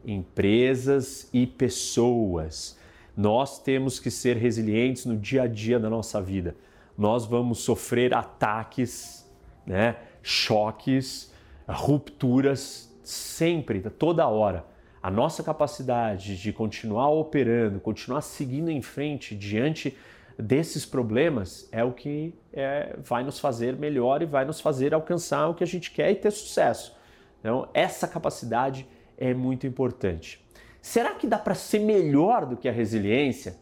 empresas 0.04 1.30
e 1.32 1.46
pessoas. 1.46 2.76
Nós 3.16 3.62
temos 3.62 4.00
que 4.00 4.10
ser 4.10 4.36
resilientes 4.36 5.06
no 5.06 5.16
dia 5.16 5.42
a 5.42 5.46
dia 5.46 5.78
da 5.78 5.88
nossa 5.88 6.20
vida. 6.20 6.56
Nós 6.98 7.24
vamos 7.24 7.60
sofrer 7.60 8.12
ataques, 8.12 9.30
né, 9.64 9.94
choques 10.24 11.29
rupturas 11.72 12.94
sempre, 13.02 13.80
toda 13.80 14.26
hora. 14.26 14.64
A 15.02 15.10
nossa 15.10 15.42
capacidade 15.42 16.36
de 16.36 16.52
continuar 16.52 17.08
operando, 17.10 17.80
continuar 17.80 18.20
seguindo 18.20 18.70
em 18.70 18.82
frente 18.82 19.34
diante 19.34 19.96
desses 20.38 20.84
problemas 20.84 21.68
é 21.72 21.82
o 21.84 21.92
que 21.92 22.34
é, 22.52 22.96
vai 23.02 23.22
nos 23.22 23.38
fazer 23.38 23.76
melhor 23.76 24.22
e 24.22 24.26
vai 24.26 24.44
nos 24.44 24.60
fazer 24.60 24.92
alcançar 24.92 25.48
o 25.48 25.54
que 25.54 25.64
a 25.64 25.66
gente 25.66 25.90
quer 25.90 26.10
e 26.10 26.16
ter 26.16 26.30
sucesso. 26.30 26.96
Então, 27.40 27.68
essa 27.72 28.06
capacidade 28.06 28.86
é 29.16 29.32
muito 29.32 29.66
importante. 29.66 30.44
Será 30.80 31.14
que 31.14 31.26
dá 31.26 31.38
para 31.38 31.54
ser 31.54 31.80
melhor 31.80 32.46
do 32.46 32.56
que 32.56 32.68
a 32.68 32.72
resiliência? 32.72 33.56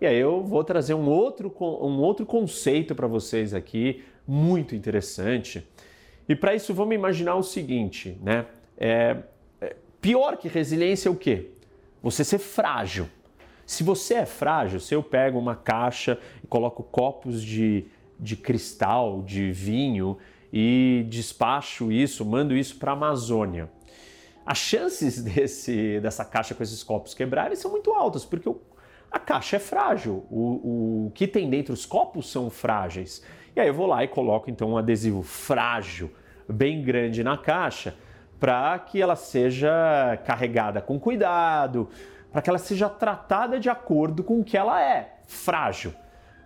E 0.00 0.06
aí 0.06 0.16
eu 0.16 0.42
vou 0.42 0.62
trazer 0.62 0.94
um 0.94 1.08
outro, 1.08 1.54
um 1.60 1.98
outro 2.00 2.26
conceito 2.26 2.94
para 2.94 3.06
vocês 3.06 3.54
aqui, 3.54 4.04
muito 4.26 4.74
interessante, 4.74 5.66
e 6.28 6.34
para 6.34 6.54
isso 6.54 6.74
vamos 6.74 6.94
imaginar 6.94 7.36
o 7.36 7.42
seguinte, 7.42 8.18
né? 8.22 8.46
É, 8.76 9.16
é, 9.60 9.76
pior 10.00 10.36
que 10.36 10.48
resiliência 10.48 11.08
é 11.08 11.12
o 11.12 11.16
quê? 11.16 11.50
Você 12.02 12.24
ser 12.24 12.38
frágil. 12.38 13.08
Se 13.64 13.82
você 13.82 14.14
é 14.14 14.26
frágil, 14.26 14.78
se 14.78 14.94
eu 14.94 15.02
pego 15.02 15.38
uma 15.38 15.56
caixa 15.56 16.18
e 16.42 16.46
coloco 16.46 16.82
copos 16.82 17.42
de, 17.42 17.86
de 18.18 18.36
cristal, 18.36 19.22
de 19.22 19.50
vinho 19.50 20.18
e 20.52 21.04
despacho 21.08 21.90
isso, 21.90 22.24
mando 22.24 22.56
isso 22.56 22.78
para 22.78 22.92
a 22.92 22.94
Amazônia. 22.94 23.68
As 24.44 24.58
chances 24.58 25.22
desse, 25.24 26.00
dessa 26.00 26.24
caixa 26.24 26.54
com 26.54 26.62
esses 26.62 26.82
copos 26.82 27.14
quebrarem 27.14 27.56
são 27.56 27.70
muito 27.70 27.92
altas, 27.92 28.24
porque 28.24 28.48
o, 28.48 28.60
a 29.10 29.18
caixa 29.18 29.56
é 29.56 29.58
frágil, 29.58 30.24
o, 30.30 31.06
o 31.06 31.12
que 31.12 31.26
tem 31.26 31.50
dentro, 31.50 31.72
os 31.72 31.86
copos 31.86 32.30
são 32.30 32.50
frágeis. 32.50 33.22
E 33.56 33.60
aí 33.60 33.68
eu 33.68 33.74
vou 33.74 33.86
lá 33.86 34.04
e 34.04 34.08
coloco 34.08 34.50
então 34.50 34.72
um 34.72 34.76
adesivo 34.76 35.22
frágil, 35.22 36.12
bem 36.46 36.82
grande 36.82 37.24
na 37.24 37.38
caixa, 37.38 37.96
para 38.38 38.78
que 38.78 39.00
ela 39.00 39.16
seja 39.16 40.20
carregada 40.26 40.82
com 40.82 41.00
cuidado, 41.00 41.88
para 42.30 42.42
que 42.42 42.50
ela 42.50 42.58
seja 42.58 42.86
tratada 42.90 43.58
de 43.58 43.70
acordo 43.70 44.22
com 44.22 44.40
o 44.40 44.44
que 44.44 44.58
ela 44.58 44.78
é, 44.82 45.20
frágil. 45.26 45.94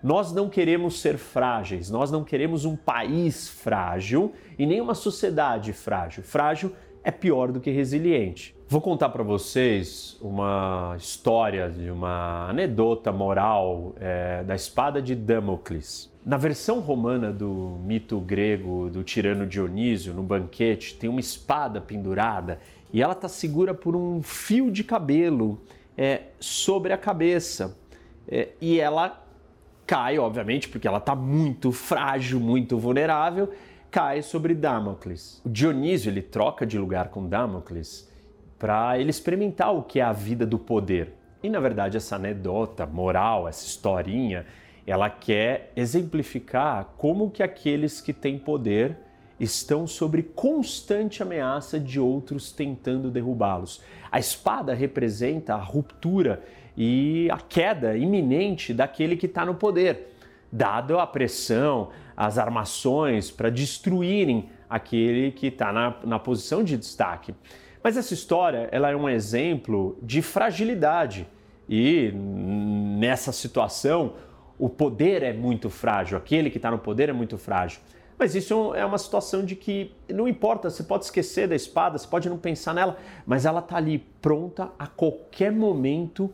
Nós 0.01 0.33
não 0.33 0.49
queremos 0.49 1.01
ser 1.01 1.19
frágeis, 1.19 1.91
nós 1.91 2.13
não 2.13 2.23
queremos 2.23 2.65
um 2.65 2.77
país 2.77 3.49
frágil 3.49 4.33
e 4.57 4.65
nem 4.65 4.81
uma 4.81 4.95
sociedade 4.95 5.73
frágil. 5.73 6.23
Frágil 6.23 6.77
é 7.03 7.11
pior 7.11 7.51
do 7.51 7.61
que 7.61 7.71
resiliente. 7.71 8.55
Vou 8.69 8.81
contar 8.81 9.09
para 9.09 9.23
vocês 9.23 10.17
uma 10.21 10.95
história 10.97 11.69
de 11.69 11.91
uma 11.91 12.49
anedota 12.49 13.11
moral 13.11 13.95
é, 13.99 14.45
da 14.45 14.55
espada 14.55 15.03
de 15.03 15.15
Damocles. 15.15 16.11
Na 16.25 16.37
versão 16.37 16.81
romana 16.81 17.33
do 17.33 17.79
mito 17.85 18.21
grego 18.21 18.89
do 18.91 19.03
tirano 19.03 19.47
Dionísio, 19.47 20.15
no 20.15 20.23
banquete, 20.23 20.95
tem 20.95 21.09
uma 21.11 21.19
espada 21.19 21.81
pendurada 21.81 22.61
e 22.93 23.03
ela 23.03 23.15
está 23.15 23.29
segura 23.29 23.75
por 23.75 23.97
um 23.97 24.23
fio 24.23 24.71
de 24.71 24.85
cabelo 24.85 25.61
é, 25.97 26.23
sobre 26.39 26.93
a 26.93 26.99
cabeça. 26.99 27.77
É, 28.29 28.51
e 28.61 28.79
ela 28.79 29.25
cai, 29.87 30.19
obviamente, 30.19 30.69
porque 30.69 30.87
ela 30.87 30.99
está 30.99 31.17
muito 31.17 31.73
frágil, 31.73 32.39
muito 32.39 32.79
vulnerável, 32.79 33.51
cai 33.91 34.23
sobre 34.23 34.55
Damocles. 34.55 35.43
O 35.45 35.49
Dionísio 35.49 36.11
ele 36.11 36.23
troca 36.23 36.65
de 36.65 36.79
lugar 36.79 37.09
com 37.09 37.29
Damocles 37.29 38.09
para 38.59 38.99
ele 38.99 39.11
experimentar 39.11 39.75
o 39.75 39.83
que 39.83 40.01
é 40.01 40.03
a 40.03 40.13
vida 40.13 40.47
do 40.47 40.59
poder. 40.59 41.15
E 41.43 41.49
na 41.49 41.59
verdade 41.59 41.97
essa 41.97 42.17
anedota 42.17 42.87
moral, 42.87 43.49
essa 43.49 43.67
historinha, 43.67 44.47
ela 44.87 45.09
quer 45.09 45.73
exemplificar 45.75 46.95
como 46.97 47.31
que 47.31 47.43
aqueles 47.43 48.01
que 48.01 48.13
têm 48.13 48.39
poder 48.39 48.97
estão 49.39 49.87
sob 49.87 50.23
constante 50.23 51.23
ameaça 51.23 51.81
de 51.81 51.99
outros 51.99 52.53
tentando 52.53 53.11
derrubá-los. 53.11 53.83
A 54.13 54.19
espada 54.19 54.75
representa 54.75 55.55
a 55.55 55.63
ruptura 55.63 56.43
e 56.77 57.29
a 57.31 57.39
queda 57.39 57.97
iminente 57.97 58.75
daquele 58.75 59.17
que 59.17 59.27
está 59.27 59.45
no 59.47 59.55
poder, 59.55 60.15
dado 60.53 60.99
a 60.99 61.07
pressão, 61.07 61.89
as 62.21 62.37
armações 62.37 63.31
para 63.31 63.49
destruírem 63.49 64.51
aquele 64.69 65.33
que 65.33 65.47
está 65.47 65.73
na, 65.73 65.97
na 66.05 66.19
posição 66.19 66.63
de 66.63 66.77
destaque. 66.77 67.35
Mas 67.83 67.97
essa 67.97 68.13
história 68.13 68.69
ela 68.71 68.91
é 68.91 68.95
um 68.95 69.09
exemplo 69.09 69.99
de 70.03 70.21
fragilidade 70.21 71.27
e 71.67 72.13
nessa 72.13 73.33
situação 73.33 74.17
o 74.59 74.69
poder 74.69 75.23
é 75.23 75.33
muito 75.33 75.71
frágil, 75.71 76.19
aquele 76.19 76.51
que 76.51 76.59
está 76.59 76.71
no 76.71 76.79
poder 76.79 77.09
é 77.09 77.13
muito 77.15 77.39
frágil. 77.39 77.81
Mas 78.19 78.35
isso 78.35 78.75
é 78.75 78.85
uma 78.85 78.99
situação 78.99 79.43
de 79.43 79.57
que 79.57 79.91
não 80.07 80.29
importa, 80.29 80.69
você 80.69 80.83
pode 80.83 81.07
esquecer 81.07 81.49
da 81.49 81.57
espada, 81.57 81.97
você 81.97 82.07
pode 82.07 82.29
não 82.29 82.37
pensar 82.37 82.75
nela, 82.75 82.99
mas 83.25 83.47
ela 83.47 83.61
está 83.61 83.79
ali 83.79 83.99
pronta 84.21 84.71
a 84.79 84.87
qualquer 84.87 85.51
momento 85.51 86.31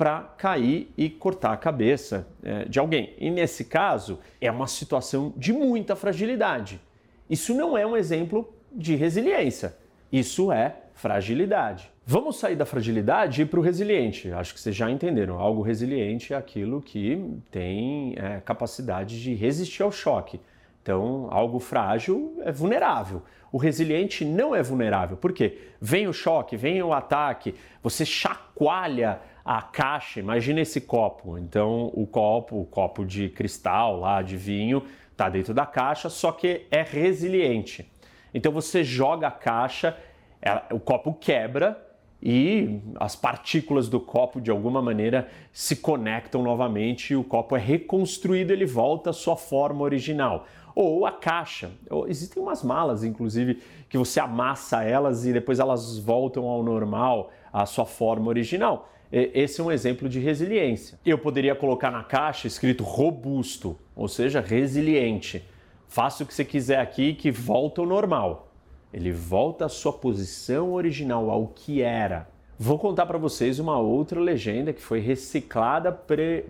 para 0.00 0.20
cair 0.38 0.90
e 0.96 1.10
cortar 1.10 1.52
a 1.52 1.58
cabeça 1.58 2.26
é, 2.42 2.64
de 2.64 2.78
alguém. 2.78 3.12
E 3.18 3.30
nesse 3.30 3.66
caso, 3.66 4.18
é 4.40 4.50
uma 4.50 4.66
situação 4.66 5.30
de 5.36 5.52
muita 5.52 5.94
fragilidade. 5.94 6.80
Isso 7.28 7.52
não 7.52 7.76
é 7.76 7.86
um 7.86 7.94
exemplo 7.94 8.50
de 8.72 8.96
resiliência, 8.96 9.76
isso 10.10 10.50
é 10.50 10.74
fragilidade. 10.94 11.90
Vamos 12.06 12.38
sair 12.38 12.56
da 12.56 12.64
fragilidade 12.64 13.42
e 13.42 13.44
para 13.44 13.60
o 13.60 13.62
resiliente. 13.62 14.32
Acho 14.32 14.54
que 14.54 14.60
vocês 14.60 14.74
já 14.74 14.90
entenderam. 14.90 15.38
Algo 15.38 15.60
resiliente 15.60 16.32
é 16.32 16.36
aquilo 16.36 16.80
que 16.80 17.38
tem 17.50 18.14
é, 18.16 18.40
capacidade 18.40 19.20
de 19.20 19.34
resistir 19.34 19.82
ao 19.82 19.92
choque. 19.92 20.40
Então, 20.82 21.28
algo 21.30 21.58
frágil 21.58 22.40
é 22.40 22.50
vulnerável. 22.50 23.22
O 23.52 23.58
resiliente 23.58 24.24
não 24.24 24.54
é 24.54 24.62
vulnerável. 24.62 25.18
Por 25.18 25.32
quê? 25.32 25.58
Vem 25.78 26.08
o 26.08 26.12
choque, 26.12 26.56
vem 26.56 26.82
o 26.82 26.94
ataque, 26.94 27.54
você 27.82 28.06
chacoalha 28.06 29.20
a 29.50 29.60
caixa. 29.60 30.20
Imagina 30.20 30.60
esse 30.60 30.80
copo. 30.80 31.36
Então, 31.36 31.90
o 31.92 32.06
copo, 32.06 32.60
o 32.60 32.64
copo 32.64 33.04
de 33.04 33.28
cristal 33.28 33.98
lá, 33.98 34.22
de 34.22 34.36
vinho, 34.36 34.84
está 35.10 35.28
dentro 35.28 35.52
da 35.52 35.66
caixa, 35.66 36.08
só 36.08 36.30
que 36.30 36.68
é 36.70 36.82
resiliente. 36.82 37.90
Então, 38.32 38.52
você 38.52 38.84
joga 38.84 39.26
a 39.26 39.30
caixa, 39.32 39.96
ela, 40.40 40.64
o 40.70 40.78
copo 40.78 41.12
quebra, 41.14 41.84
e 42.22 42.80
as 42.94 43.16
partículas 43.16 43.88
do 43.88 43.98
copo 43.98 44.40
de 44.40 44.52
alguma 44.52 44.80
maneira 44.80 45.26
se 45.52 45.74
conectam 45.74 46.44
novamente 46.44 47.12
e 47.12 47.16
o 47.16 47.24
copo 47.24 47.56
é 47.56 47.58
reconstruído, 47.58 48.52
ele 48.52 48.66
volta 48.66 49.10
à 49.10 49.12
sua 49.12 49.36
forma 49.36 49.82
original. 49.82 50.46
Ou 50.76 51.04
a 51.04 51.10
caixa. 51.10 51.72
Existem 52.06 52.40
umas 52.40 52.62
malas, 52.62 53.02
inclusive, 53.02 53.60
que 53.88 53.98
você 53.98 54.20
amassa 54.20 54.84
elas 54.84 55.26
e 55.26 55.32
depois 55.32 55.58
elas 55.58 55.98
voltam 55.98 56.44
ao 56.44 56.62
normal, 56.62 57.32
à 57.52 57.66
sua 57.66 57.84
forma 57.84 58.28
original. 58.28 58.88
Esse 59.12 59.60
é 59.60 59.64
um 59.64 59.72
exemplo 59.72 60.08
de 60.08 60.20
resiliência. 60.20 60.98
Eu 61.04 61.18
poderia 61.18 61.54
colocar 61.54 61.90
na 61.90 62.04
caixa 62.04 62.46
escrito 62.46 62.84
robusto, 62.84 63.76
ou 63.96 64.06
seja, 64.06 64.40
resiliente. 64.40 65.44
Faça 65.88 66.22
o 66.22 66.26
que 66.26 66.32
você 66.32 66.44
quiser 66.44 66.78
aqui 66.78 67.14
que 67.14 67.30
volta 67.30 67.80
ao 67.80 67.86
normal. 67.86 68.52
Ele 68.92 69.10
volta 69.10 69.66
à 69.66 69.68
sua 69.68 69.92
posição 69.92 70.72
original, 70.72 71.28
ao 71.30 71.48
que 71.48 71.82
era. 71.82 72.28
Vou 72.56 72.78
contar 72.78 73.06
para 73.06 73.18
vocês 73.18 73.58
uma 73.58 73.78
outra 73.78 74.20
legenda 74.20 74.72
que 74.72 74.82
foi 74.82 75.00
reciclada 75.00 75.90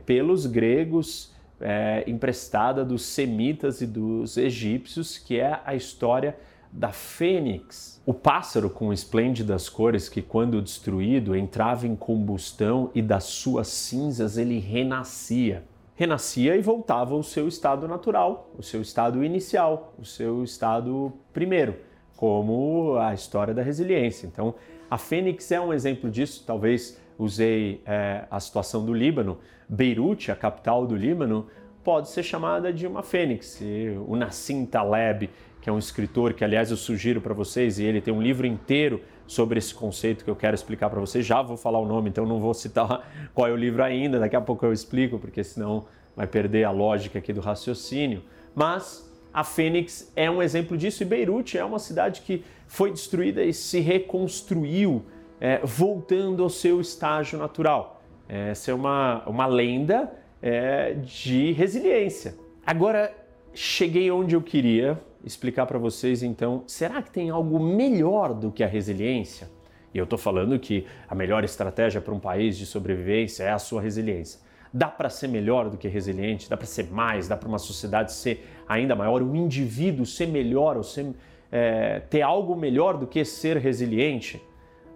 pelos 0.05 0.45
gregos, 0.45 1.33
é, 1.61 2.05
emprestada 2.07 2.85
dos 2.85 3.03
semitas 3.03 3.81
e 3.81 3.87
dos 3.87 4.37
egípcios, 4.37 5.17
que 5.17 5.39
é 5.39 5.61
a 5.65 5.75
história 5.75 6.37
da 6.73 6.93
fênix, 6.93 8.01
o 8.07 8.15
pássaro 8.15 8.71
com 8.71 8.93
esplêndidas 8.93 9.69
cores 9.69 10.09
que, 10.09 10.23
quando 10.23 10.63
destruído, 10.63 11.35
entrava 11.35 11.87
em 11.87 11.97
combustão 11.97 12.91
e 12.95 13.03
das 13.03 13.25
suas 13.25 13.69
cinzas 13.69 14.37
ele 14.37 14.59
renascia. 14.59 15.65
Renascia 15.97 16.57
e 16.57 16.63
voltava 16.63 17.15
ao 17.15 17.23
seu 17.23 17.49
estado 17.49 17.87
natural, 17.89 18.51
o 18.57 18.63
seu 18.63 18.81
estado 18.81 19.23
inicial, 19.25 19.93
o 19.99 20.05
seu 20.05 20.45
estado 20.45 21.13
primeiro, 21.33 21.77
como 22.17 22.97
a 22.97 23.13
história 23.13 23.53
da 23.53 23.63
resiliência. 23.63 24.27
Então, 24.27 24.55
a 24.91 24.97
fênix 24.97 25.51
é 25.53 25.61
um 25.61 25.73
exemplo 25.73 26.11
disso. 26.11 26.45
Talvez 26.47 26.99
usei 27.19 27.83
é, 27.85 28.25
a 28.31 28.41
situação 28.41 28.85
do 28.85 28.95
Líbano. 28.95 29.39
Beirute, 29.69 30.33
a 30.33 30.37
capital 30.37 30.87
do 30.87 30.97
Líbano, 30.97 31.47
pode 31.85 32.09
ser 32.09 32.23
chamada 32.23 32.73
de 32.73 32.87
uma 32.87 33.03
fênix. 33.03 33.61
O 34.07 34.17
Nassim 34.17 34.67
Taleb 34.67 35.31
que 35.61 35.69
é 35.69 35.73
um 35.73 35.79
escritor 35.79 36.33
que, 36.33 36.45
aliás, 36.45 36.71
eu 36.71 36.77
sugiro 36.77 37.21
para 37.21 37.35
vocês, 37.35 37.79
e 37.79 37.85
ele 37.85 38.01
tem 38.01 38.13
um 38.13 38.23
livro 38.23 38.47
inteiro 38.47 39.03
sobre 39.27 39.59
esse 39.59 39.75
conceito 39.75 40.25
que 40.25 40.31
eu 40.31 40.37
quero 40.37 40.55
explicar 40.55 40.89
para 40.91 41.01
vocês. 41.01 41.25
Já 41.25 41.43
vou 41.43 41.57
falar 41.57 41.79
o 41.79 41.87
nome, 41.87 42.09
então 42.09 42.25
não 42.27 42.41
vou 42.41 42.55
citar 42.55 43.09
qual 43.35 43.47
é 43.49 43.53
o 43.53 43.57
livro 43.57 43.83
ainda, 43.83 44.19
daqui 44.19 44.37
a 44.37 44.41
pouco 44.41 44.65
eu 44.65 44.73
explico, 44.73 45.19
porque 45.19 45.45
senão 45.45 45.85
vai 46.17 46.27
perder 46.27 46.65
a 46.65 46.71
lógica 46.71 47.19
aqui 47.19 47.33
do 47.33 47.41
raciocínio. 47.41 48.23
Mas 48.55 49.09
a 49.33 49.45
Fênix 49.45 50.11
é 50.17 50.31
um 50.31 50.43
exemplo 50.43 50.77
disso, 50.77 51.03
e 51.03 51.07
Beirute 51.07 51.59
é 51.59 51.65
uma 51.65 51.79
cidade 51.79 52.23
que 52.23 52.43
foi 52.67 52.91
destruída 52.91 53.45
e 53.45 53.53
se 53.53 53.81
reconstruiu, 53.81 55.05
é, 55.41 55.61
voltando 55.65 56.43
ao 56.43 56.51
seu 56.51 56.81
estágio 56.81 57.39
natural. 57.39 58.03
Essa 58.29 58.71
é 58.71 58.75
uma, 58.75 59.23
uma 59.27 59.47
lenda 59.47 60.13
é, 60.41 60.95
de 60.95 61.53
resiliência. 61.53 62.37
Agora, 62.65 63.13
cheguei 63.53 64.11
onde 64.11 64.35
eu 64.35 64.41
queria, 64.41 65.01
explicar 65.25 65.67
para 65.67 65.79
vocês 65.79 66.23
então, 66.23 66.65
será 66.67 67.03
que 67.03 67.11
tem 67.11 67.31
algo 67.31 67.59
melhor 67.59 68.35
do 68.35 68.51
que 68.51 68.63
a 68.63 68.67
resiliência? 68.67 69.49
E 69.93 69.99
eu 69.99 70.05
estou 70.05 70.19
falando 70.19 70.59
que 70.59 70.87
a 71.09 71.15
melhor 71.15 71.45
estratégia 71.45 72.01
para 72.01 72.15
um 72.15 72.21
país 72.21 72.57
de 72.57 72.65
sobrevivência 72.65 73.45
é 73.45 73.51
a 73.51 73.59
sua 73.59 73.83
resiliência. 73.83 74.41
Dá 74.73 74.87
para 74.87 75.11
ser 75.11 75.29
melhor 75.29 75.69
do 75.69 75.77
que 75.77 75.89
resiliente? 75.89 76.49
Dá 76.49 76.57
para 76.57 76.67
ser 76.67 76.91
mais? 76.91 77.27
Dá 77.27 77.37
para 77.37 77.49
uma 77.49 77.59
sociedade 77.59 78.13
ser 78.13 78.47
ainda 78.69 78.95
maior? 78.95 79.21
Um 79.21 79.35
indivíduo 79.35 80.07
ser 80.07 80.27
melhor 80.27 80.77
ou 80.77 80.85
ser, 80.85 81.13
é, 81.51 82.01
ter 82.01 82.23
algo 82.23 82.55
melhor 82.55 82.97
do 82.97 83.07
que 83.07 83.25
ser 83.25 83.57
resiliente? 83.57 84.41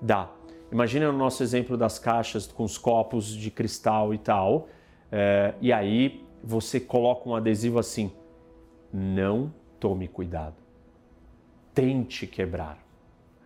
Dá. 0.00 0.30
Imagina 0.70 1.08
o 1.08 1.12
nosso 1.12 1.42
exemplo 1.42 1.76
das 1.76 1.98
caixas 1.98 2.46
com 2.46 2.62
os 2.62 2.78
copos 2.78 3.26
de 3.26 3.50
cristal 3.50 4.14
e 4.14 4.18
tal, 4.18 4.68
é, 5.10 5.54
e 5.60 5.72
aí 5.72 6.24
você 6.42 6.78
coloca 6.78 7.28
um 7.28 7.34
adesivo 7.34 7.78
assim: 7.78 8.12
não 8.92 9.52
tome 9.84 10.08
cuidado. 10.08 10.54
Tente 11.74 12.26
quebrar. 12.26 12.78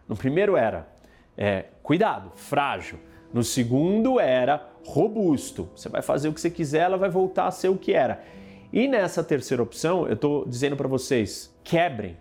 No 0.06 0.14
primeiro 0.14 0.56
era 0.56 0.88
é, 1.36 1.64
cuidado, 1.82 2.30
frágil. 2.36 3.00
No 3.34 3.42
segundo 3.42 4.20
era 4.20 4.70
robusto. 4.86 5.68
Você 5.74 5.88
vai 5.88 6.00
fazer 6.00 6.28
o 6.28 6.32
que 6.32 6.40
você 6.40 6.48
quiser, 6.48 6.82
ela 6.82 6.96
vai 6.96 7.10
voltar 7.10 7.48
a 7.48 7.50
ser 7.50 7.70
o 7.70 7.76
que 7.76 7.92
era. 7.92 8.22
E 8.72 8.86
nessa 8.86 9.24
terceira 9.24 9.60
opção, 9.60 10.06
eu 10.06 10.12
estou 10.12 10.46
dizendo 10.46 10.76
para 10.76 10.86
vocês: 10.86 11.52
quebrem, 11.64 12.16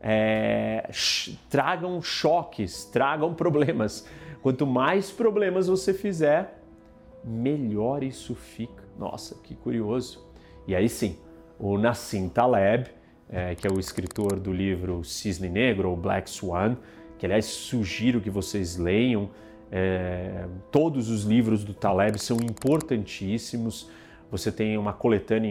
é, 0.00 0.88
tragam 1.50 2.00
choques, 2.00 2.86
tragam 2.86 3.34
problemas. 3.34 4.06
Quanto 4.40 4.66
mais 4.66 5.10
problemas 5.10 5.66
você 5.66 5.92
fizer, 5.92 6.62
melhor 7.22 8.02
isso 8.02 8.34
fica. 8.34 8.84
Nossa, 8.98 9.34
que 9.42 9.54
curioso. 9.54 10.26
E 10.66 10.74
aí 10.74 10.88
sim, 10.88 11.18
o 11.58 11.76
Nassim 11.76 12.26
Taleb 12.30 12.99
é, 13.30 13.54
que 13.54 13.66
é 13.66 13.70
o 13.70 13.78
escritor 13.78 14.38
do 14.38 14.52
livro 14.52 15.04
Cisne 15.04 15.48
Negro, 15.48 15.90
ou 15.90 15.96
Black 15.96 16.28
Swan, 16.28 16.76
que 17.18 17.26
aliás 17.26 17.44
sugiro 17.46 18.20
que 18.20 18.30
vocês 18.30 18.76
leiam. 18.76 19.30
É, 19.70 20.46
todos 20.72 21.08
os 21.08 21.22
livros 21.22 21.62
do 21.62 21.72
Taleb 21.72 22.18
são 22.18 22.38
importantíssimos. 22.38 23.88
Você 24.30 24.50
tem 24.50 24.76
uma 24.76 24.92
coletânea 24.92 25.50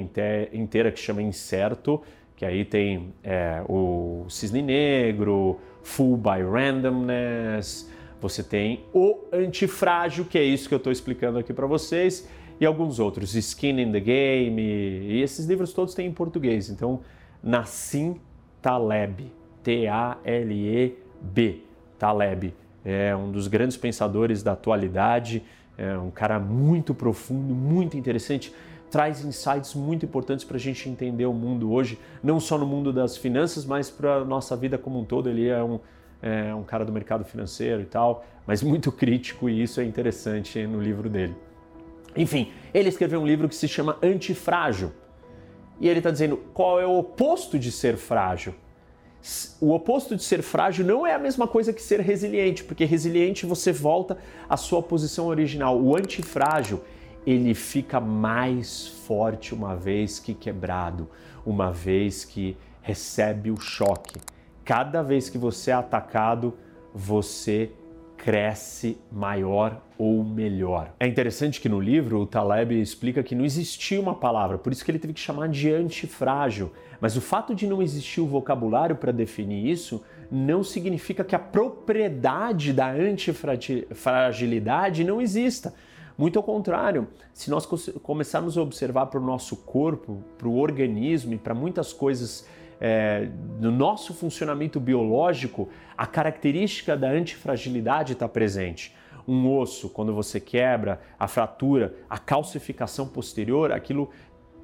inteira 0.53 0.91
que 0.91 0.99
chama 0.99 1.21
Incerto, 1.21 2.01
que 2.35 2.45
aí 2.45 2.63
tem 2.63 3.13
é, 3.23 3.61
o 3.67 4.25
Cisne 4.29 4.61
Negro, 4.61 5.59
Full 5.83 6.17
by 6.17 6.41
Randomness, 6.41 7.89
você 8.21 8.43
tem 8.43 8.85
o 8.93 9.25
Antifrágil, 9.31 10.25
que 10.25 10.37
é 10.37 10.43
isso 10.43 10.67
que 10.67 10.73
eu 10.73 10.77
estou 10.77 10.91
explicando 10.91 11.37
aqui 11.37 11.53
para 11.53 11.67
vocês, 11.67 12.27
e 12.59 12.65
alguns 12.65 12.99
outros, 12.99 13.35
Skin 13.35 13.79
in 13.81 13.91
the 13.91 13.99
Game, 13.99 14.61
e 14.61 15.21
esses 15.21 15.45
livros 15.45 15.71
todos 15.71 15.93
têm 15.93 16.07
em 16.07 16.11
português, 16.11 16.69
então 16.69 17.01
Nassim 17.43 18.19
Taleb, 18.62 19.32
T-A-L-E-B, 19.63 21.63
Taleb. 21.97 22.54
É 22.84 23.15
um 23.15 23.32
dos 23.32 23.47
grandes 23.47 23.78
pensadores 23.78 24.43
da 24.43 24.54
atualidade, 24.54 25.43
é 25.78 25.97
um 25.97 26.12
cara 26.12 26.39
muito 26.39 26.93
profundo, 26.93 27.54
muito 27.54 27.97
interessante, 27.97 28.54
traz 28.89 29.23
insights 29.23 29.75
muito 29.75 30.06
importantes 30.06 30.43
para 30.43 30.58
a 30.58 30.60
gente 30.60 30.89
entender 30.89 31.25
o 31.25 31.34
mundo 31.34 31.71
hoje, 31.71 31.99
não 32.23 32.39
só 32.39 32.58
no 32.58 32.65
mundo 32.65 32.91
das 32.91 33.15
finanças, 33.15 33.65
mas 33.65 33.89
para 33.89 34.15
a 34.15 34.25
nossa 34.25 34.56
vida 34.56 34.78
como 34.78 34.99
um 34.99 35.06
todo. 35.06 35.30
Ele 35.30 35.47
é 35.47 35.63
um, 35.63 35.80
é 36.21 36.54
um 36.54 36.63
cara 36.63 36.84
do 36.84 36.91
mercado 36.91 37.23
financeiro 37.23 37.82
e 37.82 37.86
tal, 37.86 38.25
mas 38.45 38.63
muito 38.63 38.91
crítico 38.91 39.49
e 39.49 39.62
isso 39.62 39.80
é 39.80 39.86
interessante 39.86 40.65
no 40.65 40.82
livro 40.82 41.10
dele. 41.10 41.36
Enfim, 42.15 42.52
ele 42.73 42.89
escreveu 42.89 43.21
um 43.21 43.25
livro 43.25 43.47
que 43.47 43.56
se 43.56 43.67
chama 43.67 43.97
Antifrágil 44.02 44.91
e 45.79 45.87
ele 45.87 45.99
está 45.99 46.11
dizendo 46.11 46.37
qual 46.53 46.79
é 46.79 46.85
o 46.85 46.97
oposto 46.97 47.57
de 47.57 47.71
ser 47.71 47.97
frágil. 47.97 48.53
O 49.59 49.73
oposto 49.73 50.15
de 50.15 50.23
ser 50.23 50.41
frágil 50.41 50.85
não 50.85 51.05
é 51.05 51.13
a 51.13 51.19
mesma 51.19 51.47
coisa 51.47 51.73
que 51.73 51.81
ser 51.81 51.99
resiliente, 51.99 52.63
porque 52.63 52.85
resiliente 52.85 53.45
você 53.45 53.71
volta 53.71 54.17
à 54.47 54.55
sua 54.55 54.81
posição 54.81 55.27
original. 55.27 55.79
O 55.79 55.95
antifrágil, 55.95 56.81
ele 57.25 57.53
fica 57.53 57.99
mais 57.99 58.87
forte 58.87 59.53
uma 59.53 59.75
vez 59.75 60.19
que 60.19 60.33
quebrado, 60.33 61.09
uma 61.45 61.71
vez 61.71 62.23
que 62.23 62.55
recebe 62.81 63.51
o 63.51 63.59
choque. 63.59 64.19
Cada 64.63 65.01
vez 65.01 65.29
que 65.29 65.37
você 65.37 65.71
é 65.71 65.73
atacado, 65.73 66.57
você 66.93 67.71
cresce 68.19 68.99
maior 69.12 69.82
ou 69.97 70.23
melhor. 70.23 70.93
É 70.99 71.08
interessante 71.08 71.60
que 71.60 71.67
no 71.69 71.79
livro 71.79 72.19
o 72.19 72.27
Taleb 72.27 72.79
explica 72.79 73.23
que 73.23 73.34
não 73.34 73.43
existia 73.45 73.99
uma 73.99 74.13
palavra, 74.13 74.58
por 74.58 74.71
isso 74.73 74.86
que 74.86 74.91
ele 74.91 74.99
teve 74.99 75.13
que 75.13 75.19
chamar 75.19 75.47
de 75.47 75.71
antifrágil. 75.71 76.71
Mas 77.01 77.15
o 77.15 77.21
fato 77.21 77.55
de 77.55 77.65
não 77.65 77.82
existir 77.82 78.19
o 78.19 78.27
vocabulário 78.27 78.97
para 78.97 79.13
definir 79.13 79.65
isso 79.65 80.03
não 80.29 80.63
significa 80.63 81.23
que 81.23 81.34
a 81.34 81.39
propriedade 81.39 82.73
da 82.73 82.91
antifragilidade 82.91 85.03
não 85.03 85.19
exista. 85.21 85.73
Muito 86.17 86.38
ao 86.38 86.43
contrário, 86.43 87.08
se 87.34 87.49
nós 87.49 87.65
começarmos 88.03 88.58
a 88.58 88.62
observar 88.62 89.05
para 89.05 89.21
o 89.21 89.25
nosso 89.25 89.55
corpo, 89.55 90.21
para 90.38 90.49
o 90.49 90.58
organismo 90.58 91.34
e 91.34 91.38
para 91.38 91.55
muitas 91.55 91.93
coisas 91.93 92.45
é, 92.79 93.27
no 93.59 93.71
nosso 93.71 94.13
funcionamento 94.13 94.79
biológico, 94.79 95.69
a 95.97 96.05
característica 96.05 96.95
da 96.95 97.09
antifragilidade 97.09 98.13
está 98.13 98.27
presente. 98.27 98.95
Um 99.27 99.51
osso, 99.57 99.89
quando 99.89 100.13
você 100.13 100.39
quebra, 100.39 101.01
a 101.19 101.27
fratura, 101.27 101.93
a 102.09 102.17
calcificação 102.17 103.07
posterior, 103.07 103.71
aquilo 103.71 104.09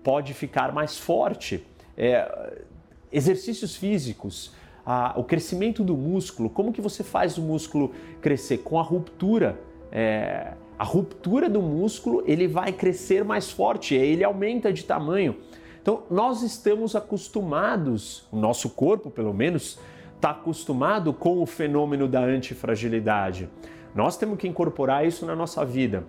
pode 0.03 0.33
ficar 0.33 0.71
mais 0.73 0.97
forte. 0.97 1.65
É, 1.97 2.63
exercícios 3.11 3.75
físicos, 3.75 4.53
a, 4.85 5.13
o 5.17 5.23
crescimento 5.23 5.83
do 5.83 5.95
músculo, 5.97 6.49
como 6.49 6.71
que 6.71 6.81
você 6.81 7.03
faz 7.03 7.37
o 7.37 7.41
músculo 7.41 7.91
crescer? 8.21 8.59
Com 8.59 8.79
a 8.79 8.83
ruptura. 8.83 9.59
É, 9.91 10.53
a 10.77 10.83
ruptura 10.83 11.49
do 11.49 11.61
músculo 11.61 12.23
ele 12.25 12.47
vai 12.47 12.73
crescer 12.73 13.23
mais 13.23 13.49
forte, 13.49 13.95
ele 13.95 14.23
aumenta 14.23 14.71
de 14.71 14.83
tamanho. 14.83 15.37
Então, 15.85 16.01
nós 16.09 16.41
estamos 16.41 16.95
acostumados, 16.95 18.27
o 18.31 18.37
nosso 18.37 18.71
corpo, 18.71 19.11
pelo 19.11 19.31
menos, 19.31 19.77
está 20.15 20.31
acostumado 20.31 21.13
com 21.13 21.39
o 21.39 21.45
fenômeno 21.45 22.07
da 22.07 22.21
antifragilidade. 22.21 23.47
Nós 23.93 24.17
temos 24.17 24.39
que 24.39 24.47
incorporar 24.47 25.05
isso 25.05 25.27
na 25.27 25.35
nossa 25.35 25.63
vida. 25.63 26.03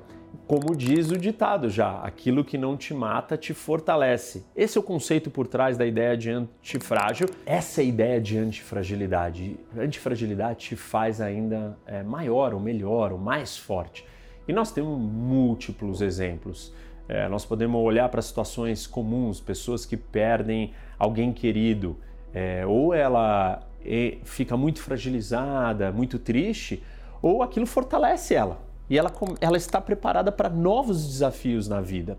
Como 0.47 0.75
diz 0.75 1.11
o 1.11 1.19
ditado 1.19 1.69
já, 1.69 2.01
aquilo 2.01 2.43
que 2.43 2.57
não 2.57 2.75
te 2.75 2.95
mata 2.95 3.37
te 3.37 3.53
fortalece. 3.53 4.47
Esse 4.57 4.79
é 4.79 4.81
o 4.81 4.83
conceito 4.83 5.31
por 5.31 5.47
trás 5.47 5.77
da 5.77 5.85
ideia 5.85 6.17
de 6.17 6.31
antifrágil. 6.31 7.29
Essa 7.45 7.83
é 7.83 7.85
a 7.85 7.87
ideia 7.87 8.19
de 8.19 8.39
antifragilidade. 8.39 9.61
Antifragilidade 9.77 10.61
te 10.61 10.75
faz 10.75 11.21
ainda 11.21 11.77
é, 11.85 12.03
maior, 12.03 12.55
ou 12.55 12.61
melhor, 12.61 13.13
ou 13.13 13.19
mais 13.19 13.59
forte. 13.59 14.07
E 14.49 14.55
nós 14.55 14.73
temos 14.73 14.99
múltiplos 14.99 16.01
exemplos. 16.01 16.73
É, 17.09 17.29
nós 17.29 17.45
podemos 17.45 17.81
olhar 17.81 18.09
para 18.09 18.21
situações 18.21 18.87
comuns, 18.87 19.41
pessoas 19.41 19.87
que 19.87 19.97
perdem 19.97 20.73
alguém 20.99 21.33
querido, 21.33 21.97
é, 22.35 22.67
ou 22.67 22.93
ela 22.93 23.63
é, 23.85 24.19
fica 24.25 24.57
muito 24.57 24.81
fragilizada, 24.83 25.93
muito 25.93 26.19
triste, 26.19 26.83
ou 27.23 27.43
aquilo 27.43 27.67
fortalece 27.67 28.35
ela 28.35 28.67
e 28.89 28.99
ela, 28.99 29.13
ela 29.41 29.57
está 29.57 29.81
preparada 29.81 30.31
para 30.31 30.49
novos 30.49 31.07
desafios 31.07 31.69
na 31.69 31.81
vida. 31.81 32.19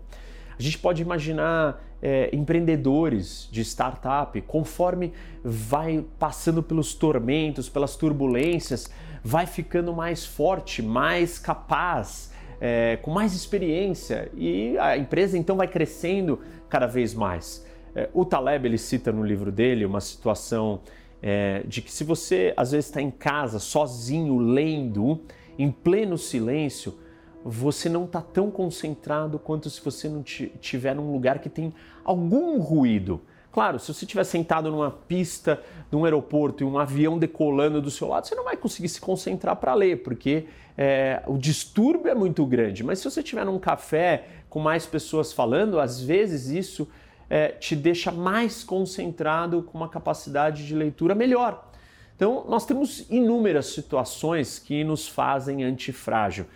A 0.58 0.62
gente 0.62 0.78
pode 0.78 1.00
imaginar 1.02 1.82
é, 2.02 2.30
empreendedores 2.32 3.48
de 3.50 3.60
startup, 3.62 4.40
conforme 4.42 5.12
vai 5.42 6.04
passando 6.18 6.62
pelos 6.62 6.94
tormentos, 6.94 7.68
pelas 7.68 7.96
turbulências, 7.96 8.90
vai 9.22 9.46
ficando 9.46 9.92
mais 9.92 10.24
forte, 10.24 10.82
mais 10.82 11.38
capaz, 11.38 12.32
é, 12.60 12.98
com 13.02 13.10
mais 13.10 13.34
experiência 13.34 14.30
e 14.36 14.76
a 14.78 14.96
empresa 14.96 15.38
então 15.38 15.56
vai 15.56 15.68
crescendo 15.68 16.40
cada 16.68 16.86
vez 16.86 17.14
mais. 17.14 17.66
É, 17.94 18.08
o 18.12 18.24
Taleb 18.24 18.66
ele 18.66 18.78
cita 18.78 19.12
no 19.12 19.24
livro 19.24 19.50
dele 19.50 19.84
uma 19.84 20.00
situação 20.00 20.80
é, 21.22 21.62
de 21.66 21.82
que 21.82 21.92
se 21.92 22.04
você 22.04 22.52
às 22.56 22.72
vezes 22.72 22.86
está 22.86 23.00
em 23.00 23.10
casa 23.10 23.58
sozinho 23.58 24.38
lendo, 24.38 25.20
em 25.58 25.70
pleno 25.70 26.16
silêncio, 26.16 26.98
você 27.44 27.88
não 27.88 28.04
está 28.04 28.20
tão 28.20 28.50
concentrado 28.50 29.38
quanto 29.38 29.70
se 29.70 29.80
você 29.82 30.08
não 30.08 30.22
tiver 30.22 30.94
num 30.94 31.12
lugar 31.12 31.38
que 31.38 31.48
tem 31.48 31.72
algum 32.04 32.58
ruído. 32.60 33.20
Claro, 33.50 33.78
se 33.78 33.92
você 33.92 34.04
estiver 34.04 34.24
sentado 34.24 34.70
numa 34.70 34.90
pista 34.90 35.60
de 35.90 35.96
um 35.96 36.04
aeroporto 36.04 36.62
e 36.62 36.66
um 36.66 36.78
avião 36.78 37.18
decolando 37.18 37.80
do 37.80 37.90
seu 37.90 38.08
lado, 38.08 38.26
você 38.26 38.34
não 38.34 38.44
vai 38.44 38.56
conseguir 38.56 38.88
se 38.88 39.00
concentrar 39.00 39.56
para 39.56 39.74
ler, 39.74 40.02
porque 40.02 40.46
é, 40.80 41.24
o 41.26 41.36
distúrbio 41.36 42.08
é 42.08 42.14
muito 42.14 42.46
grande. 42.46 42.84
Mas 42.84 43.00
se 43.00 43.10
você 43.10 43.18
estiver 43.18 43.44
num 43.44 43.58
café 43.58 44.26
com 44.48 44.60
mais 44.60 44.86
pessoas 44.86 45.32
falando, 45.32 45.80
às 45.80 46.00
vezes 46.00 46.46
isso 46.46 46.88
é, 47.28 47.48
te 47.48 47.74
deixa 47.74 48.12
mais 48.12 48.62
concentrado 48.62 49.64
com 49.64 49.76
uma 49.76 49.88
capacidade 49.88 50.64
de 50.64 50.76
leitura 50.76 51.16
melhor. 51.16 51.68
Então, 52.14 52.44
nós 52.48 52.64
temos 52.64 53.04
inúmeras 53.10 53.66
situações 53.66 54.60
que 54.60 54.84
nos 54.84 55.08
fazem 55.08 55.64
antifrágil. 55.64 56.46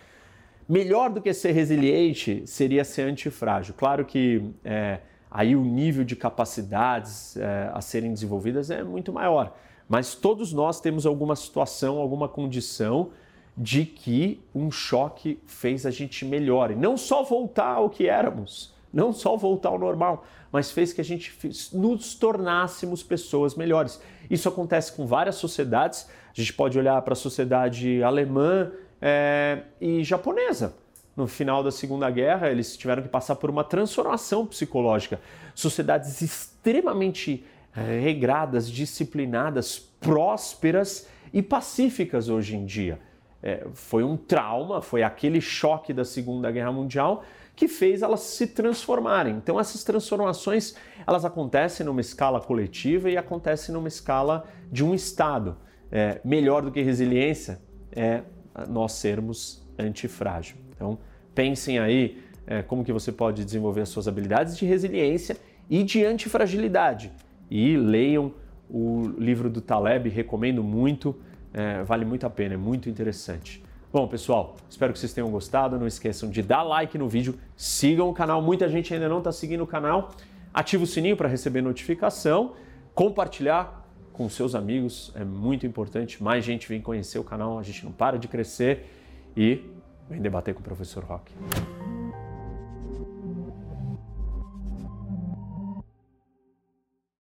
Melhor 0.67 1.09
do 1.09 1.21
que 1.21 1.33
ser 1.33 1.51
resiliente 1.51 2.43
seria 2.45 2.85
ser 2.85 3.03
antifrágil. 3.03 3.73
Claro 3.77 4.05
que 4.05 4.41
é, 4.63 4.99
aí 5.29 5.53
o 5.53 5.61
nível 5.61 6.05
de 6.05 6.15
capacidades 6.15 7.35
é, 7.35 7.69
a 7.73 7.81
serem 7.81 8.13
desenvolvidas 8.13 8.71
é 8.71 8.83
muito 8.83 9.11
maior, 9.11 9.53
mas 9.87 10.15
todos 10.15 10.53
nós 10.53 10.79
temos 10.79 11.05
alguma 11.05 11.35
situação, 11.35 11.97
alguma 11.97 12.29
condição 12.29 13.11
de 13.55 13.85
que 13.85 14.41
um 14.53 14.71
choque 14.71 15.39
fez 15.45 15.85
a 15.85 15.91
gente 15.91 16.25
melhor 16.25 16.71
e 16.71 16.75
não 16.75 16.97
só 16.97 17.23
voltar 17.23 17.75
ao 17.75 17.89
que 17.89 18.07
éramos, 18.07 18.73
não 18.91 19.13
só 19.13 19.35
voltar 19.35 19.69
ao 19.69 19.79
normal, 19.79 20.25
mas 20.51 20.71
fez 20.71 20.93
que 20.93 21.01
a 21.01 21.03
gente 21.03 21.31
nos 21.73 22.13
tornássemos 22.15 23.01
pessoas 23.01 23.55
melhores. 23.55 23.99
Isso 24.29 24.47
acontece 24.47 24.91
com 24.91 25.05
várias 25.05 25.35
sociedades. 25.35 26.07
A 26.31 26.39
gente 26.39 26.53
pode 26.53 26.77
olhar 26.77 27.01
para 27.01 27.13
a 27.13 27.15
sociedade 27.15 28.03
alemã 28.03 28.71
é, 29.01 29.63
e 29.81 30.03
japonesa. 30.03 30.75
No 31.15 31.27
final 31.27 31.63
da 31.63 31.71
Segunda 31.71 32.09
Guerra, 32.09 32.49
eles 32.49 32.75
tiveram 32.77 33.03
que 33.03 33.09
passar 33.09 33.35
por 33.35 33.49
uma 33.49 33.63
transformação 33.63 34.45
psicológica. 34.45 35.19
Sociedades 35.53 36.21
extremamente 36.21 37.45
regradas, 37.71 38.69
disciplinadas, 38.69 39.79
prósperas 39.99 41.07
e 41.31 41.41
pacíficas 41.41 42.29
hoje 42.29 42.55
em 42.55 42.65
dia. 42.65 42.99
É, 43.43 43.67
foi 43.73 44.03
um 44.03 44.15
trauma, 44.15 44.81
foi 44.81 45.03
aquele 45.03 45.41
choque 45.41 45.91
da 45.91 46.05
Segunda 46.05 46.49
Guerra 46.49 46.71
Mundial 46.71 47.25
que 47.55 47.67
fez 47.67 48.01
elas 48.01 48.21
se 48.21 48.47
transformarem. 48.47 49.35
Então 49.35 49.59
essas 49.59 49.83
transformações 49.83 50.75
elas 51.05 51.25
acontecem 51.25 51.85
numa 51.85 52.01
escala 52.01 52.39
coletiva 52.39 53.09
e 53.09 53.17
acontecem 53.17 53.73
numa 53.73 53.89
escala 53.89 54.45
de 54.71 54.83
um 54.83 54.93
estado. 54.93 55.57
É, 55.91 56.19
melhor 56.23 56.63
do 56.63 56.71
que 56.71 56.81
resiliência 56.81 57.61
é 57.91 58.21
nós 58.67 58.93
sermos 58.93 59.61
antifrágil. 59.77 60.55
Então 60.73 60.97
pensem 61.35 61.77
aí 61.79 62.23
é, 62.47 62.61
como 62.61 62.83
que 62.83 62.91
você 62.91 63.11
pode 63.11 63.43
desenvolver 63.43 63.81
as 63.81 63.89
suas 63.89 64.07
habilidades 64.07 64.57
de 64.57 64.65
resiliência 64.65 65.37
e 65.69 65.83
de 65.83 66.03
antifragilidade. 66.05 67.11
E 67.51 67.77
leiam 67.77 68.33
o 68.69 69.07
livro 69.17 69.49
do 69.49 69.61
Taleb, 69.61 70.09
recomendo 70.09 70.63
muito, 70.63 71.15
é, 71.53 71.83
vale 71.83 72.03
muito 72.03 72.25
a 72.25 72.29
pena, 72.29 72.55
é 72.55 72.57
muito 72.57 72.89
interessante. 72.89 73.63
Bom, 73.91 74.07
pessoal, 74.07 74.55
espero 74.67 74.91
que 74.91 74.97
vocês 74.97 75.13
tenham 75.13 75.29
gostado. 75.29 75.77
Não 75.77 75.85
esqueçam 75.85 76.29
de 76.29 76.41
dar 76.41 76.63
like 76.63 76.97
no 76.97 77.07
vídeo, 77.07 77.37
sigam 77.55 78.09
o 78.09 78.13
canal. 78.13 78.41
Muita 78.41 78.67
gente 78.67 78.91
ainda 78.93 79.07
não 79.07 79.19
está 79.19 79.31
seguindo 79.31 79.63
o 79.63 79.67
canal. 79.67 80.11
Ative 80.51 80.83
o 80.83 80.87
sininho 80.87 81.15
para 81.15 81.29
receber 81.29 81.61
notificação, 81.61 82.53
compartilhar 82.95 83.83
com 84.11 84.29
seus 84.29 84.55
amigos 84.55 85.11
é 85.15 85.23
muito 85.23 85.65
importante. 85.65 86.23
Mais 86.23 86.43
gente 86.43 86.67
vem 86.67 86.81
conhecer 86.81 87.19
o 87.19 87.23
canal, 87.23 87.59
a 87.59 87.63
gente 87.63 87.83
não 87.83 87.91
para 87.91 88.17
de 88.17 88.27
crescer 88.27 88.85
e 89.35 89.61
vem 90.09 90.21
debater 90.21 90.53
com 90.53 90.61
o 90.61 90.63
professor 90.63 91.03
Rock. 91.03 91.31